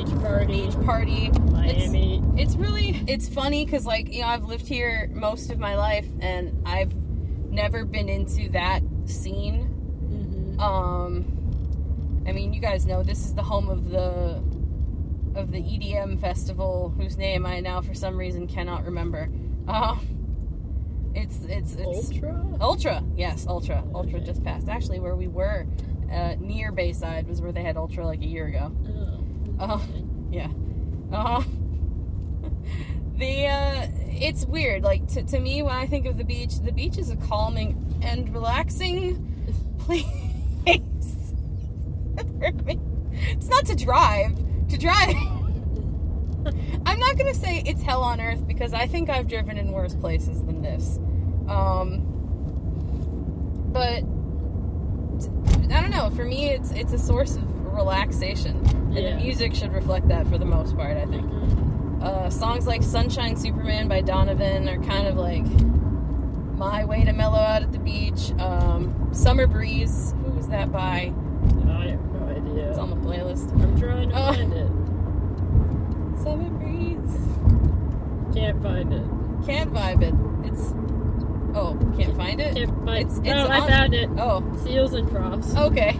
Beach 0.06 0.16
party, 0.22 0.66
beach 0.66 0.86
party. 0.86 1.30
Miami. 1.52 2.22
It's, 2.36 2.54
it's 2.54 2.56
really 2.56 3.04
it's 3.08 3.28
funny 3.30 3.66
because 3.66 3.86
like 3.86 4.14
you 4.14 4.22
know 4.22 4.28
I've 4.28 4.44
lived 4.46 4.68
here 4.68 5.10
most 5.14 5.50
of 5.52 5.58
my 5.60 5.76
life 5.76 6.08
and 6.20 6.62
I've 6.66 6.94
never 7.50 7.86
been 7.86 8.10
into 8.10 8.50
that 8.50 8.82
scene. 9.06 9.64
hmm 9.66 10.60
Um, 10.60 12.24
I 12.28 12.32
mean 12.32 12.54
you 12.54 12.60
guys 12.62 12.86
know 12.86 13.04
this 13.04 13.26
is 13.26 13.34
the 13.34 13.44
home 13.44 13.70
of 13.70 13.90
the 13.90 14.44
of 15.36 15.52
the 15.52 15.60
EDM 15.62 16.20
festival 16.20 16.94
whose 16.98 17.18
name 17.18 17.46
I 17.46 17.60
now 17.60 17.82
for 17.82 17.94
some 17.94 18.18
reason 18.18 18.48
cannot 18.48 18.86
remember. 18.86 19.30
Uh, 19.68 19.98
it's 21.14 21.40
it's 21.48 21.74
it's 21.76 21.86
Ultra. 22.12 22.58
Ultra, 22.62 23.04
yes, 23.16 23.46
Ultra. 23.48 23.84
Ultra 23.94 24.18
Okay. 24.18 24.26
just 24.26 24.44
passed. 24.44 24.68
Actually, 24.70 25.00
where 25.00 25.16
we 25.16 25.28
were, 25.28 25.66
uh, 26.12 26.36
near 26.40 26.72
Bayside, 26.72 27.28
was 27.28 27.42
where 27.42 27.52
they 27.52 27.64
had 27.64 27.76
Ultra 27.78 28.06
like 28.06 28.22
a 28.22 28.26
year 28.26 28.46
ago. 28.48 28.72
Oh, 28.88 29.07
Uh-huh. 29.60 29.80
Yeah. 30.32 30.50
Uh, 31.12 31.42
the 33.18 33.48
uh, 33.48 33.88
it's 34.10 34.46
weird. 34.46 34.84
Like 34.84 35.08
to, 35.10 35.24
to 35.24 35.40
me, 35.40 35.62
when 35.64 35.76
I 35.76 35.88
think 35.88 36.06
of 36.06 36.18
the 36.18 36.24
beach, 36.24 36.60
the 36.60 36.72
beach 36.72 36.98
is 36.98 37.10
a 37.10 37.16
calming 37.16 38.00
and 38.02 38.34
relaxing 38.34 39.34
place. 39.80 40.06
It's 43.20 43.50
not 43.50 43.66
to 43.66 43.76
drive. 43.76 44.36
To 44.70 44.78
drive. 44.78 45.16
I'm 46.86 47.00
not 47.00 47.18
gonna 47.18 47.34
say 47.34 47.64
it's 47.66 47.82
hell 47.82 48.04
on 48.04 48.22
earth 48.22 48.48
because 48.48 48.74
I 48.74 48.88
think 48.88 49.10
I've 49.10 49.28
driven 49.28 49.58
in 49.58 49.72
worse 49.72 49.96
places 49.96 50.44
than 50.44 50.62
this. 50.62 50.98
Um, 51.48 52.04
but 53.74 54.04
I 55.74 55.82
don't 55.82 55.90
know. 55.90 56.10
For 56.12 56.26
me, 56.26 56.50
it's 56.50 56.72
it's 56.72 56.94
a 56.94 57.00
source 57.00 57.36
of 57.36 57.57
relaxation, 57.78 58.58
and 58.66 58.94
Yeah. 58.94 59.16
the 59.16 59.24
music 59.24 59.54
should 59.56 59.72
reflect 59.74 60.08
that 60.10 60.28
for 60.28 60.38
the 60.38 60.46
most 60.46 60.76
part. 60.76 60.98
I 60.98 61.06
think 61.06 61.26
Mhm. 61.26 62.02
uh, 62.04 62.30
songs 62.30 62.68
like 62.68 62.84
"Sunshine 62.84 63.36
Superman" 63.38 63.88
by 63.88 64.02
Donovan 64.02 64.68
are 64.68 64.78
kind 64.80 65.08
of 65.08 65.16
like 65.16 65.46
my 66.58 66.84
way 66.86 67.04
to 67.04 67.14
mellow 67.14 67.38
out 67.38 67.62
at 67.62 67.72
the 67.72 67.80
beach. 67.80 68.34
Um, 68.40 68.94
"Summer 69.12 69.48
Breeze," 69.48 70.14
who 70.26 70.32
was 70.32 70.48
that 70.48 70.72
by? 70.72 71.14
I 71.70 71.88
have 71.90 72.00
no 72.14 72.28
idea. 72.36 72.70
It's 72.70 72.80
on 72.80 72.90
the 72.90 72.96
playlist. 72.98 73.52
I'm 73.62 73.80
trying 73.80 74.10
to 74.10 74.16
Oh. 74.16 74.34
find 74.34 74.54
it. 74.54 74.72
Summer 76.24 76.50
Breeze. 76.50 77.18
Can't 78.34 78.62
find 78.62 78.92
it. 78.94 79.04
Can't 79.46 79.72
vibe 79.74 80.02
it. 80.02 80.14
It's 80.46 80.74
oh, 81.56 81.78
can't 81.98 82.16
find 82.18 82.40
it. 82.42 82.56
Can't 82.56 82.86
find. 82.86 82.98
It's- 83.02 83.20
it's 83.24 83.30
oh, 83.50 83.52
I 83.52 83.68
found 83.68 83.94
it. 83.94 84.10
Oh, 84.18 84.44
Seals 84.64 84.94
and 84.94 85.08
Crofts. 85.10 85.56
okay. 85.56 85.96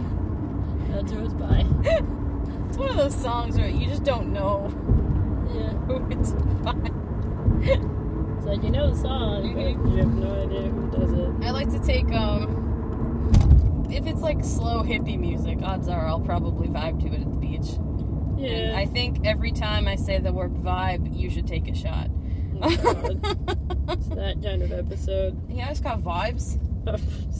It's 1.00 1.34
by. 1.34 1.64
It's 2.68 2.76
one 2.76 2.90
of 2.90 2.96
those 2.96 3.14
songs 3.14 3.56
where 3.56 3.68
you 3.68 3.86
just 3.86 4.04
don't 4.04 4.30
know 4.32 4.68
Yeah. 5.54 5.70
who 5.86 6.06
it's 6.10 6.32
by. 6.32 6.74
It's 8.36 8.46
like 8.46 8.62
you 8.62 8.70
know 8.70 8.90
the 8.90 8.96
song, 9.00 9.54
but 9.54 9.90
you 9.90 9.96
have 9.96 10.12
no 10.14 10.42
idea 10.44 10.62
who 10.68 10.90
does 10.90 11.12
it. 11.12 11.46
I 11.46 11.50
like 11.50 11.70
to 11.70 11.78
take 11.78 12.12
um 12.12 13.86
if 13.90 14.06
it's 14.06 14.20
like 14.20 14.44
slow 14.44 14.82
hippie 14.82 15.18
music, 15.18 15.60
odds 15.62 15.88
are 15.88 16.06
I'll 16.06 16.20
probably 16.20 16.68
vibe 16.68 17.00
to 17.00 17.06
it 17.08 17.22
at 17.22 17.30
the 17.30 17.38
beach. 17.38 17.70
And 17.78 18.38
Yeah. 18.38 18.74
I 18.76 18.84
think 18.84 19.26
every 19.26 19.50
time 19.52 19.88
I 19.88 19.96
say 19.96 20.18
the 20.18 20.32
word 20.32 20.54
vibe, 20.54 21.16
you 21.18 21.30
should 21.30 21.46
take 21.46 21.68
a 21.68 21.74
shot. 21.74 22.10
Oh, 22.60 22.76
God. 22.76 23.24
it's 23.90 24.08
that 24.08 24.42
kind 24.42 24.62
of 24.62 24.72
episode. 24.72 25.40
yeah, 25.48 25.66
I 25.66 25.68
just 25.70 25.82
got 25.84 26.00
vibes, 26.00 26.58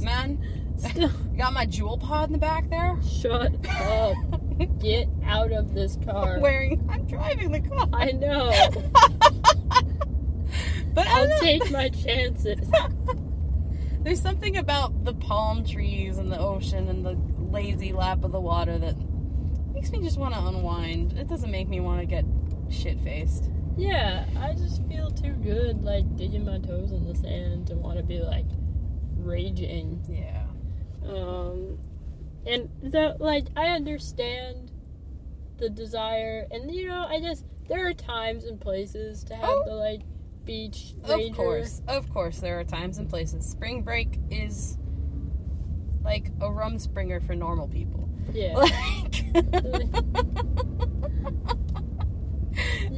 man. 0.03 0.39
Still, 0.79 1.11
Got 1.37 1.53
my 1.53 1.67
Juul 1.67 2.01
pod 2.01 2.29
in 2.29 2.33
the 2.33 2.39
back 2.39 2.71
there. 2.71 2.97
shut 3.03 3.53
up. 3.69 4.17
Get 4.81 5.09
out 5.25 5.53
of 5.53 5.75
this 5.75 5.97
car. 6.05 6.39
Wearing, 6.41 6.85
I'm 6.91 7.07
driving 7.07 7.53
the 7.53 7.61
car. 7.61 7.89
I 7.93 8.11
know. 8.13 8.51
but 10.95 11.07
I'll 11.07 11.29
know. 11.29 11.39
take 11.41 11.71
my 11.71 11.89
chances. 11.91 12.69
There's 14.01 14.21
something 14.21 14.57
about 14.57 15.05
the 15.05 15.15
palm 15.15 15.65
trees 15.65 16.19
and 16.19 16.33
the 16.33 16.39
ocean 16.39 16.89
and 16.89 17.05
the 17.05 17.17
lazy 17.53 17.93
lap 17.93 18.25
of 18.25 18.33
the 18.33 18.41
water 18.41 18.79
that 18.79 18.97
makes 19.73 19.91
me 19.91 20.01
just 20.01 20.19
want 20.19 20.35
to 20.35 20.41
unwind. 20.45 21.13
It 21.19 21.29
doesn't 21.29 21.51
make 21.51 21.69
me 21.69 21.81
want 21.81 22.01
to 22.01 22.07
get 22.07 22.25
shit 22.71 22.99
faced. 23.01 23.51
Yeah, 23.77 24.25
I 24.41 24.55
just 24.55 24.83
feel 24.89 25.11
too 25.11 25.35
good, 25.35 25.85
like 25.85 26.17
digging 26.17 26.45
my 26.45 26.59
toes 26.59 26.91
in 26.91 27.07
the 27.07 27.15
sand 27.15 27.69
to 27.69 27.75
want 27.75 27.99
to 27.99 28.03
be 28.05 28.21
like 28.21 28.47
raging. 29.17 30.03
Yeah. 30.09 30.45
Um, 31.09 31.79
and 32.47 32.69
the 32.83 33.17
like, 33.19 33.47
I 33.57 33.69
understand 33.69 34.71
the 35.59 35.69
desire, 35.71 36.47
and 36.51 36.73
you 36.75 36.87
know, 36.89 37.05
I 37.09 37.21
just 37.21 37.45
there 37.69 37.87
are 37.89 37.95
times 37.95 38.45
and 38.45 38.61
places 38.61 39.25
to 39.25 39.35
have 39.35 39.49
Oh. 39.51 39.65
the 39.67 39.75
like 39.75 40.03
beach. 40.45 40.95
Of 41.05 41.21
course. 41.35 41.83
Of 41.89 42.09
course, 42.11 42.39
there 42.39 42.59
are 42.61 42.65
times 42.65 42.99
and 42.99 43.09
places. 43.09 43.45
Spring 43.47 43.83
break 43.83 44.19
is 44.31 44.79
like 46.03 46.29
a 46.41 46.49
rumspringa 46.49 47.27
for 47.27 47.35
normal 47.35 47.69
people. 47.69 48.09
Yeah. 48.33 48.55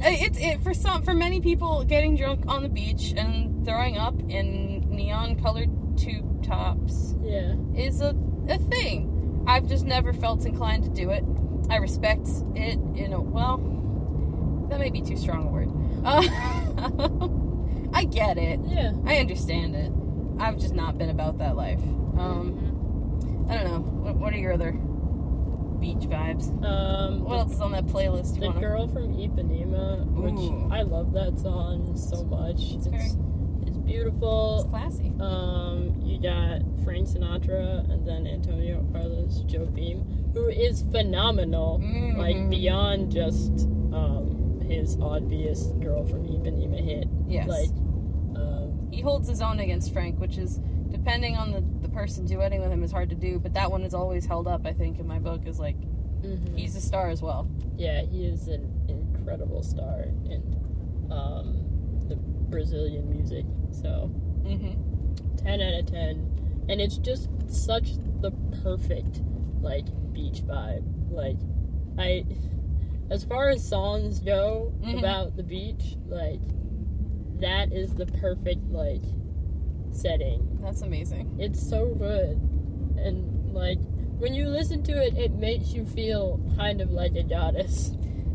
Like 0.03 0.21
it's 0.21 0.37
it 0.39 0.61
for 0.63 0.73
some 0.73 1.03
for 1.03 1.13
many 1.13 1.39
people 1.41 1.83
getting 1.83 2.15
drunk 2.15 2.45
on 2.47 2.63
the 2.63 2.69
beach 2.69 3.13
and 3.15 3.63
throwing 3.65 3.97
up 3.97 4.19
in 4.29 4.79
neon 4.89 5.39
colored 5.41 5.69
tube 6.01 6.43
tops 6.43 7.15
yeah. 7.21 7.53
is 7.75 8.01
a, 8.01 8.15
a 8.49 8.57
thing. 8.57 9.43
I've 9.47 9.67
just 9.67 9.85
never 9.85 10.13
felt 10.13 10.45
inclined 10.45 10.83
to 10.83 10.89
do 10.89 11.09
it. 11.11 11.23
I 11.69 11.77
respect 11.77 12.27
it 12.55 12.79
in 12.95 13.13
a 13.13 13.21
well. 13.21 13.57
That 14.69 14.79
may 14.79 14.89
be 14.89 15.01
too 15.01 15.17
strong 15.17 15.47
a 15.47 15.51
word. 15.51 15.69
Uh, 16.03 16.21
I 17.93 18.05
get 18.05 18.37
it. 18.37 18.59
Yeah. 18.65 18.93
I 19.05 19.17
understand 19.17 19.75
it. 19.75 19.91
I've 20.39 20.57
just 20.57 20.73
not 20.73 20.97
been 20.97 21.09
about 21.09 21.37
that 21.39 21.55
life. 21.55 21.81
Um, 22.17 23.47
I 23.49 23.55
don't 23.55 23.65
know. 23.65 23.79
What, 23.79 24.15
what 24.15 24.33
are 24.33 24.37
your 24.37 24.53
other 24.53 24.71
beach 24.71 26.07
vibes? 26.09 26.47
Um, 26.63 27.23
What 27.23 27.39
else 27.39 27.53
is 27.53 27.61
on 27.61 27.71
that 27.73 27.85
playlist? 27.87 28.39
The 28.39 28.47
wanna? 28.47 28.59
girl 28.59 28.87
from 28.87 29.13
Ipanema, 29.13 30.05
which 30.11 30.33
Ooh. 30.33 30.69
I 30.71 30.83
love 30.83 31.11
that 31.13 31.37
song 31.39 31.97
so 31.97 32.23
much. 32.23 32.73
It's, 32.73 32.87
very- 32.87 33.11
it's 33.91 33.99
It's 33.99 34.09
beautiful. 34.09 34.67
classy. 34.69 35.11
Um, 35.19 36.01
you 36.03 36.19
got 36.21 36.61
Frank 36.83 37.07
Sinatra 37.07 37.89
and 37.91 38.07
then 38.07 38.27
Antonio 38.27 38.85
Carlos 38.91 39.43
Jobim, 39.43 40.33
who 40.33 40.47
is 40.47 40.83
phenomenal. 40.91 41.79
Like 42.17 42.35
Mhm. 42.35 42.49
beyond 42.49 43.11
just 43.11 43.67
um, 43.93 44.61
his 44.61 44.97
obvious 45.01 45.67
girl 45.79 46.05
from 46.05 46.25
Ipanema 46.25 46.79
hit. 46.79 47.07
Yes. 47.27 47.47
Like, 47.47 47.69
um, 48.35 48.87
he 48.91 49.01
holds 49.01 49.27
his 49.27 49.41
own 49.41 49.59
against 49.59 49.91
Frank, 49.91 50.19
which 50.19 50.37
is 50.37 50.59
depending 50.89 51.35
on 51.35 51.51
the, 51.51 51.61
the 51.81 51.89
person 51.89 52.25
duetting 52.27 52.61
with 52.61 52.71
him 52.71 52.83
is 52.83 52.91
hard 52.91 53.09
to 53.09 53.15
do. 53.15 53.39
But 53.39 53.53
that 53.55 53.69
one 53.71 53.83
is 53.83 53.93
always 53.93 54.25
held 54.25 54.47
up. 54.47 54.65
I 54.65 54.73
think 54.73 54.99
in 54.99 55.07
my 55.07 55.19
book 55.19 55.45
is 55.45 55.59
like 55.59 55.75
mhm. 56.21 56.57
he's 56.57 56.75
a 56.75 56.81
star 56.81 57.09
as 57.09 57.21
well. 57.21 57.47
yeah, 57.77 58.01
he 58.03 58.25
is 58.25 58.47
an 58.47 58.69
incredible 58.87 59.61
star 59.63 60.05
and. 60.29 60.55
um, 61.11 61.60
Brazilian 62.51 63.09
music. 63.09 63.45
So 63.71 64.11
Mm-hmm. 64.45 65.35
10 65.37 65.61
out 65.61 65.79
of 65.79 65.85
10 65.87 66.65
and 66.69 66.81
it's 66.81 66.97
just 66.97 67.29
such 67.47 67.93
the 68.21 68.31
perfect 68.63 69.21
like 69.61 69.85
beach 70.13 70.41
vibe 70.45 70.83
like 71.11 71.37
i 71.97 72.23
as 73.11 73.23
far 73.23 73.49
as 73.49 73.63
songs 73.67 74.19
go 74.19 74.73
Mhm. 74.83 74.99
about 74.99 75.35
the 75.35 75.43
beach 75.43 75.95
like 76.07 76.41
that 77.39 77.71
is 77.71 77.93
the 77.95 78.05
perfect 78.07 78.63
like 78.71 79.03
setting 79.91 80.57
That's 80.61 80.81
amazing. 80.81 81.35
it's 81.39 81.61
so 81.67 81.93
good 81.95 82.37
and 82.97 83.53
like 83.53 83.79
when 84.19 84.33
you 84.33 84.47
listen 84.47 84.83
to 84.83 84.91
it 84.91 85.17
it 85.17 85.33
makes 85.33 85.73
you 85.73 85.85
feel 85.85 86.39
kind 86.57 86.81
of 86.81 86.91
like 86.91 87.15
a 87.15 87.23
goddess 87.23 87.91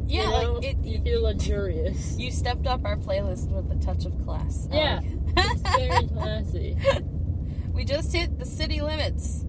Yeah, 0.08 0.22
you 0.24 0.30
know? 0.30 0.52
like 0.54 0.64
it. 0.64 0.76
you 0.84 1.00
feel 1.00 1.22
luxurious 1.22 2.16
You 2.18 2.30
stepped 2.30 2.66
up 2.66 2.84
our 2.84 2.96
playlist 2.96 3.48
with 3.50 3.70
a 3.70 3.84
touch 3.84 4.04
of 4.06 4.16
class. 4.24 4.68
Yeah, 4.70 5.00
like 5.36 5.46
it's 5.50 5.62
very 5.76 6.06
classy 6.08 6.76
we 7.72 7.84
just 7.84 8.12
hit 8.14 8.38
the 8.38 8.46
city 8.46 8.80
limits 8.80 9.44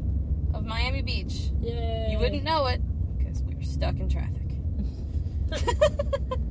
of 0.54 0.66
Miami 0.66 1.02
Beach. 1.02 1.50
yeah 1.62 2.10
You 2.10 2.20
wouldn't 2.20 2.44
know 2.44 2.66
it 2.68 2.82
because 3.18 3.42
we 3.44 3.56
were 3.56 3.64
stuck 3.64 4.00
in 4.00 4.10
traffic. 4.10 4.42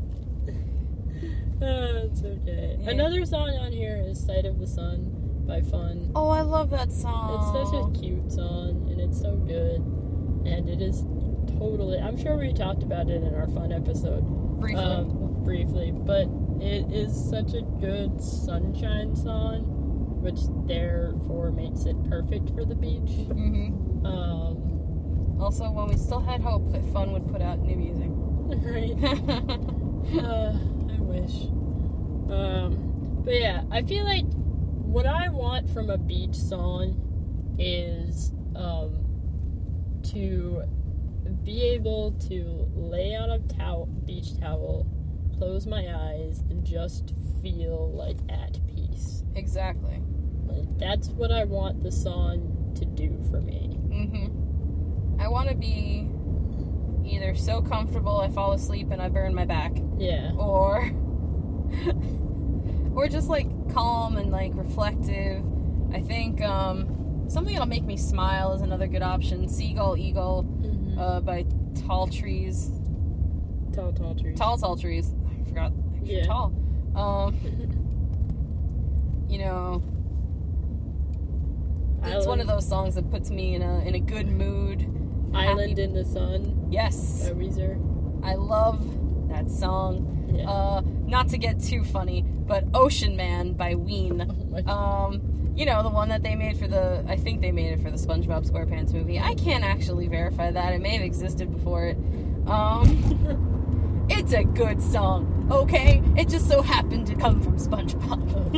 Oh, 1.58 2.02
it's 2.04 2.22
okay. 2.22 2.76
Yeah. 2.80 2.90
Another 2.90 3.24
song 3.24 3.48
on 3.48 3.72
here 3.72 3.96
is 4.06 4.22
Sight 4.22 4.44
of 4.44 4.58
the 4.58 4.66
Sun 4.66 5.44
by 5.46 5.62
Fun. 5.62 6.12
oh, 6.14 6.28
I 6.28 6.42
love 6.42 6.68
that 6.70 6.92
song. 6.92 7.34
It's 7.40 7.70
such 7.70 7.80
a 7.80 7.98
cute 7.98 8.30
song 8.30 8.86
and 8.90 9.00
it's 9.00 9.18
so 9.18 9.36
good. 9.36 9.80
And 10.46 10.68
it 10.68 10.82
is 10.82 11.02
totally, 11.58 11.98
I'm 11.98 12.16
sure 12.16 12.36
we 12.36 12.52
talked 12.52 12.82
about 12.82 13.08
it 13.08 13.22
in 13.22 13.34
our 13.34 13.46
Fun 13.48 13.72
episode 13.72 14.22
briefly. 14.60 14.82
um, 14.82 15.42
briefly, 15.44 15.92
but 15.92 16.28
it 16.60 16.90
is 16.92 17.14
such 17.30 17.54
a 17.54 17.62
good 17.80 18.20
sunshine 18.20 19.14
song, 19.16 19.64
which 20.22 20.40
therefore 20.66 21.52
makes 21.52 21.84
it 21.84 21.96
perfect 22.08 22.50
for 22.50 22.64
the 22.64 22.74
beach. 22.74 23.10
hmm 23.28 24.06
Um, 24.06 25.36
Also, 25.40 25.70
when 25.70 25.88
we 25.88 25.96
still 25.96 26.20
had 26.20 26.40
hope 26.40 26.72
that 26.72 26.84
Fun 26.92 27.12
would 27.12 27.26
put 27.28 27.42
out 27.42 27.58
new 27.60 27.76
music. 27.76 28.10
right? 28.62 28.96
Uh, 30.06 30.52
I 30.88 31.00
wish. 31.00 31.46
Um, 32.30 33.22
but 33.24 33.34
yeah, 33.34 33.62
I 33.72 33.82
feel 33.82 34.04
like 34.04 34.24
what 34.84 35.04
I 35.04 35.28
want 35.30 35.68
from 35.70 35.90
a 35.90 35.98
beach 35.98 36.36
song 36.36 37.56
is 37.58 38.30
um, 38.54 39.04
to 40.12 40.62
be 41.44 41.62
able 41.62 42.12
to 42.28 42.68
lay 42.74 43.14
on 43.16 43.30
a 43.30 43.38
towel, 43.40 43.86
beach 43.86 44.38
towel, 44.38 44.86
close 45.38 45.66
my 45.66 45.86
eyes, 45.94 46.40
and 46.50 46.64
just 46.64 47.14
feel 47.42 47.90
like 47.92 48.16
at 48.28 48.58
peace. 48.66 49.22
exactly. 49.34 50.02
Like, 50.46 50.78
that's 50.78 51.08
what 51.08 51.30
I 51.32 51.44
want 51.44 51.82
the 51.82 51.90
song 51.92 52.72
to 52.76 52.84
do 52.84 53.18
for 53.30 53.40
me. 53.40 53.76
hmm 53.90 55.20
I 55.20 55.28
want 55.28 55.48
to 55.48 55.54
be 55.54 56.08
either 57.04 57.34
so 57.34 57.62
comfortable 57.62 58.20
I 58.20 58.28
fall 58.28 58.52
asleep 58.52 58.90
and 58.90 59.00
I 59.00 59.08
burn 59.08 59.34
my 59.34 59.44
back, 59.44 59.76
Yeah. 59.98 60.32
or 60.38 60.90
or 62.94 63.08
just 63.08 63.28
like 63.28 63.46
calm 63.72 64.16
and 64.16 64.30
like 64.30 64.52
reflective. 64.54 65.42
I 65.92 66.00
think 66.00 66.42
um, 66.42 67.24
something 67.28 67.52
that'll 67.54 67.68
make 67.68 67.84
me 67.84 67.96
smile 67.96 68.52
is 68.52 68.60
another 68.60 68.86
good 68.86 69.02
option. 69.02 69.48
Seagull 69.48 69.96
Eagle 69.96 70.44
Mhm. 70.44 70.75
Uh, 70.98 71.20
by 71.20 71.44
Tall 71.86 72.06
Trees. 72.06 72.70
tall, 73.74 73.92
tall 73.92 74.14
trees. 74.14 74.38
Tall 74.38 74.56
Tall 74.58 74.76
Trees. 74.76 75.14
I 75.28 75.44
forgot. 75.48 75.72
Yeah. 76.02 76.24
Tall. 76.26 76.52
Um, 76.94 77.36
you 79.28 79.38
know, 79.38 79.82
it's 82.02 82.26
one 82.26 82.40
of 82.40 82.46
those 82.46 82.66
songs 82.66 82.94
that 82.94 83.10
puts 83.10 83.30
me 83.30 83.54
in 83.54 83.62
a 83.62 83.80
in 83.80 83.94
a 83.94 84.00
good 84.00 84.28
mood. 84.28 84.82
Island 85.34 85.70
happy- 85.70 85.82
in 85.82 85.92
the 85.92 86.04
Sun 86.04 86.68
Yes, 86.70 87.28
by 87.28 87.34
Weezer. 87.34 87.78
I 88.24 88.34
love 88.34 89.28
that 89.28 89.50
song. 89.50 90.12
Yeah. 90.32 90.48
Uh, 90.50 90.82
not 91.06 91.28
to 91.30 91.38
get 91.38 91.60
too 91.60 91.84
funny, 91.84 92.22
but 92.22 92.64
Ocean 92.74 93.16
Man 93.16 93.52
by 93.52 93.74
Ween. 93.74 94.20
oh 94.30 94.44
my 94.50 94.62
God. 94.62 95.12
Um, 95.12 95.35
you 95.56 95.64
know, 95.64 95.82
the 95.82 95.88
one 95.88 96.10
that 96.10 96.22
they 96.22 96.34
made 96.34 96.58
for 96.58 96.68
the, 96.68 97.02
I 97.08 97.16
think 97.16 97.40
they 97.40 97.50
made 97.50 97.72
it 97.72 97.80
for 97.80 97.90
the 97.90 97.96
SpongeBob 97.96 98.48
SquarePants 98.48 98.92
movie. 98.92 99.18
I 99.18 99.34
can't 99.34 99.64
actually 99.64 100.06
verify 100.06 100.50
that. 100.50 100.74
It 100.74 100.82
may 100.82 100.90
have 100.90 101.02
existed 101.02 101.50
before 101.50 101.86
it. 101.86 101.96
Um, 102.46 104.06
it's 104.10 104.34
a 104.34 104.44
good 104.44 104.82
song, 104.82 105.48
okay? 105.50 106.02
It 106.14 106.28
just 106.28 106.46
so 106.46 106.60
happened 106.60 107.06
to 107.06 107.14
come 107.14 107.40
from 107.40 107.56
SpongeBob. 107.56 108.52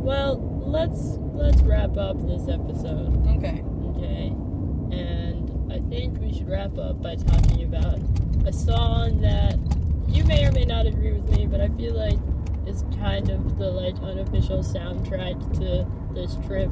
well, 0.02 0.62
let's 0.66 1.18
let's 1.32 1.62
wrap 1.62 1.96
up 1.96 2.16
this 2.26 2.48
episode, 2.48 3.24
okay. 3.36 3.62
okay? 3.94 4.34
And 4.90 5.72
I 5.72 5.78
think 5.88 6.18
we 6.20 6.32
should 6.32 6.48
wrap 6.48 6.76
up 6.78 7.00
by 7.00 7.14
talking 7.14 7.62
about 7.62 8.00
a 8.44 8.52
song 8.52 9.20
that 9.20 9.56
you 10.08 10.24
may 10.24 10.44
or 10.44 10.50
may 10.50 10.64
not 10.64 10.86
agree 10.86 11.12
with 11.12 11.30
me, 11.30 11.46
but 11.46 11.60
I 11.60 11.68
feel 11.68 11.94
like 11.94 12.18
is 12.66 12.84
kind 12.98 13.30
of 13.30 13.58
the 13.58 13.70
like 13.70 13.96
unofficial 14.02 14.58
soundtrack 14.58 15.38
to 15.58 15.86
this 16.14 16.36
trip. 16.46 16.70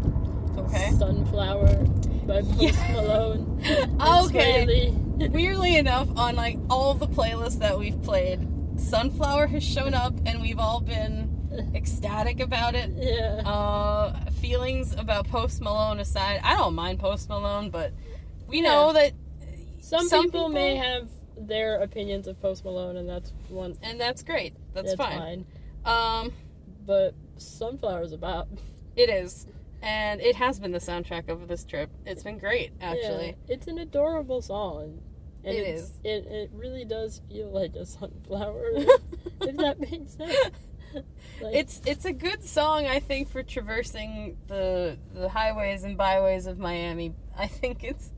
Okay. 0.56 0.90
Sunflower 0.92 1.74
by 2.26 2.40
Post 2.42 2.60
Yeah. 2.60 2.92
Malone. 2.92 3.60
Okay. 4.00 4.90
Weirdly 5.32 5.76
enough, 5.76 6.08
on 6.16 6.36
like 6.36 6.58
all 6.70 6.90
of 6.90 6.98
the 7.00 7.06
playlists 7.08 7.58
that 7.60 7.78
we've 7.78 8.00
played, 8.02 8.46
Sunflower 8.76 9.46
has 9.48 9.62
shown 9.64 9.94
up 9.94 10.14
and 10.26 10.40
we've 10.40 10.58
all 10.58 10.80
been 10.80 11.30
ecstatic 11.74 12.40
about 12.40 12.74
it. 12.74 12.90
yeah. 12.94 13.42
Uh, 13.48 14.30
feelings 14.40 14.92
about 14.94 15.28
Post 15.28 15.60
Malone 15.60 16.00
aside, 16.00 16.40
I 16.42 16.56
don't 16.56 16.74
mind 16.74 16.98
Post 16.98 17.28
Malone, 17.28 17.70
but 17.70 17.92
we 18.48 18.60
Yeah. 18.62 18.70
know 18.70 18.92
that 18.92 19.12
some, 19.80 20.08
some 20.08 20.24
people, 20.26 20.48
may 20.48 20.76
have 20.76 21.08
their 21.36 21.80
opinions 21.82 22.26
of 22.26 22.40
Post 22.40 22.64
Malone, 22.64 22.96
and 22.96 23.08
that's 23.08 23.32
one. 23.48 23.76
and 23.82 24.00
that's 24.00 24.22
great. 24.22 24.54
That's, 24.72 24.94
That's 24.94 24.96
fine. 24.96 25.18
fine. 25.18 25.46
Um, 25.84 26.32
But 26.86 27.14
Sunflower's 27.36 28.12
about. 28.12 28.48
it 28.96 29.08
is, 29.10 29.46
and 29.82 30.20
it 30.20 30.36
has 30.36 30.60
been 30.60 30.72
the 30.72 30.78
soundtrack 30.78 31.28
of 31.28 31.48
this 31.48 31.64
trip. 31.64 31.90
It's 32.06 32.22
been 32.22 32.38
great, 32.38 32.72
actually. 32.80 33.36
Yeah, 33.48 33.54
it's 33.54 33.66
an 33.66 33.78
adorable 33.78 34.42
song. 34.42 35.00
And 35.44 35.54
It 35.54 35.60
it's. 35.60 35.92
It, 36.04 36.26
it 36.26 36.50
really 36.54 36.84
does 36.84 37.20
feel 37.28 37.50
like 37.50 37.74
a 37.74 37.84
sunflower, 37.84 38.64
if 39.42 39.56
that 39.56 39.78
makes 39.80 40.12
sense. 40.12 40.34
Like, 41.42 41.56
It's 41.56 41.82
it's 41.84 42.04
a 42.04 42.12
good 42.12 42.44
song, 42.44 42.86
I 42.86 43.00
think, 43.00 43.28
for 43.28 43.42
traversing 43.42 44.36
the 44.46 44.96
the 45.12 45.28
highways 45.28 45.82
and 45.82 45.96
byways 45.98 46.46
of 46.46 46.60
Miami. 46.60 47.14
I 47.36 47.48
think 47.48 47.82
it's 47.82 48.12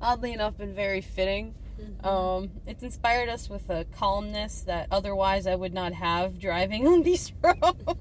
oddly 0.00 0.32
enough 0.32 0.56
been 0.56 0.74
very 0.74 1.02
fitting. 1.02 1.54
Mhm. 1.80 2.06
Um, 2.06 2.50
it's 2.66 2.82
inspired 2.82 3.28
us 3.28 3.48
with 3.48 3.68
a 3.70 3.84
calmness 3.96 4.62
that 4.62 4.88
otherwise 4.90 5.46
I 5.46 5.54
would 5.54 5.74
not 5.74 5.92
have 5.92 6.38
driving 6.38 6.86
on 6.86 7.02
these 7.04 7.32
roads. 7.42 7.98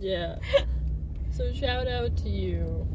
yeah. 0.00 0.36
So 1.30 1.52
shout 1.52 1.88
out 1.88 2.16
to 2.18 2.28
you. 2.28 2.86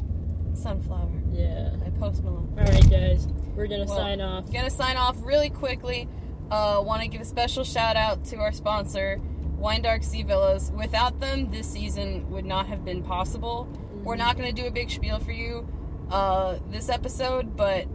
Sunflower 0.54 1.22
Yeah. 1.32 1.70
by 1.76 1.90
Post 1.98 2.22
Malone. 2.24 2.54
All 2.58 2.64
right, 2.64 2.90
guys. 2.90 3.28
We're 3.54 3.66
gonna 3.66 3.84
Well, 3.84 3.96
sign 3.96 4.20
off. 4.20 4.50
Gonna 4.52 4.70
sign 4.70 4.96
off 4.96 5.16
really 5.22 5.50
quickly. 5.50 6.08
Uh, 6.50 6.82
Want 6.84 7.02
to 7.02 7.08
give 7.08 7.20
a 7.20 7.24
special 7.24 7.62
shout 7.64 7.96
out 7.96 8.24
to 8.26 8.36
our 8.36 8.50
sponsor, 8.52 9.20
Wine 9.58 9.82
Dark 9.82 10.02
Sea 10.02 10.22
Villas. 10.22 10.72
Without 10.74 11.20
them, 11.20 11.50
this 11.50 11.68
season 11.70 12.28
would 12.30 12.44
not 12.44 12.66
have 12.66 12.84
been 12.84 13.02
possible. 13.02 13.68
We're 14.02 14.16
not 14.16 14.36
gonna 14.36 14.52
do 14.52 14.66
a 14.66 14.70
big 14.70 14.90
spiel 14.90 15.18
for 15.20 15.32
you 15.32 15.68
uh, 16.10 16.58
this 16.70 16.88
episode, 16.88 17.56
but 17.56 17.86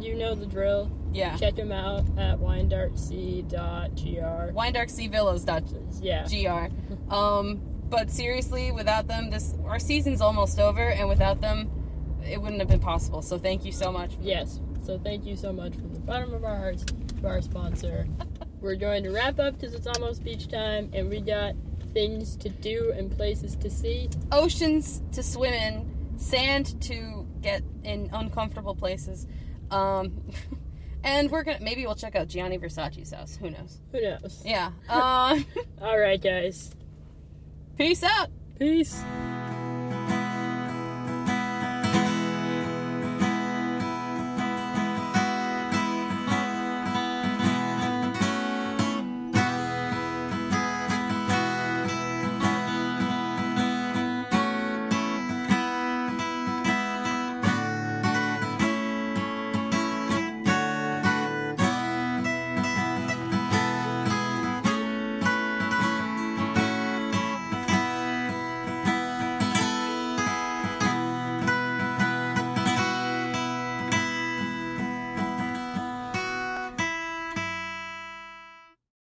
you 0.00 0.14
know 0.14 0.34
the 0.34 0.46
drill. 0.46 0.90
Yeah. 1.12 1.36
Check 1.36 1.56
them 1.56 1.72
out 1.72 2.04
at 2.18 2.38
winedarksea.gr. 2.38 4.52
WineDarkSeaVillas.gr. 4.52 6.02
Yeah. 6.02 6.68
Um, 7.10 7.60
but 7.88 8.10
seriously, 8.10 8.72
without 8.72 9.06
them, 9.06 9.30
this 9.30 9.54
our 9.64 9.78
season's 9.78 10.20
almost 10.20 10.58
over, 10.58 10.88
and 10.88 11.08
without 11.08 11.40
them, 11.40 11.70
it 12.28 12.40
wouldn't 12.40 12.60
have 12.60 12.68
been 12.68 12.80
possible. 12.80 13.22
So 13.22 13.38
thank 13.38 13.64
you 13.64 13.72
so 13.72 13.92
much. 13.92 14.12
Yes. 14.20 14.60
So 14.84 14.98
thank 14.98 15.24
you 15.24 15.36
so 15.36 15.52
much 15.52 15.74
from 15.74 15.92
the 15.92 16.00
bottom 16.00 16.34
of 16.34 16.44
our 16.44 16.56
hearts 16.56 16.84
to 16.84 17.26
our 17.26 17.42
sponsor. 17.42 18.06
We're 18.60 18.76
going 18.76 19.04
to 19.04 19.10
wrap 19.10 19.38
up 19.38 19.58
because 19.58 19.74
it's 19.74 19.86
almost 19.86 20.24
beach 20.24 20.48
time, 20.48 20.90
and 20.92 21.08
we 21.08 21.20
got 21.20 21.54
things 21.92 22.36
to 22.36 22.48
do 22.48 22.92
and 22.96 23.10
places 23.10 23.56
to 23.56 23.70
see. 23.70 24.08
Oceans 24.32 25.02
to 25.12 25.22
swim 25.22 25.52
in, 25.52 26.14
sand 26.16 26.80
to 26.82 27.26
get 27.42 27.62
in 27.84 28.10
uncomfortable 28.12 28.74
places. 28.74 29.26
Um, 29.70 30.20
and 31.06 31.30
we're 31.30 31.44
gonna 31.44 31.60
maybe 31.60 31.86
we'll 31.86 31.94
check 31.94 32.16
out 32.16 32.28
Gianni 32.28 32.58
Versace's 32.58 33.12
house. 33.12 33.36
Who 33.36 33.48
knows? 33.48 33.80
Who 33.92 34.02
knows? 34.02 34.42
Yeah. 34.44 34.72
Uh, 34.88 35.38
All 35.80 35.98
right, 35.98 36.20
guys. 36.20 36.72
peace 37.78 38.02
out. 38.02 38.28
Peace. 38.58 39.02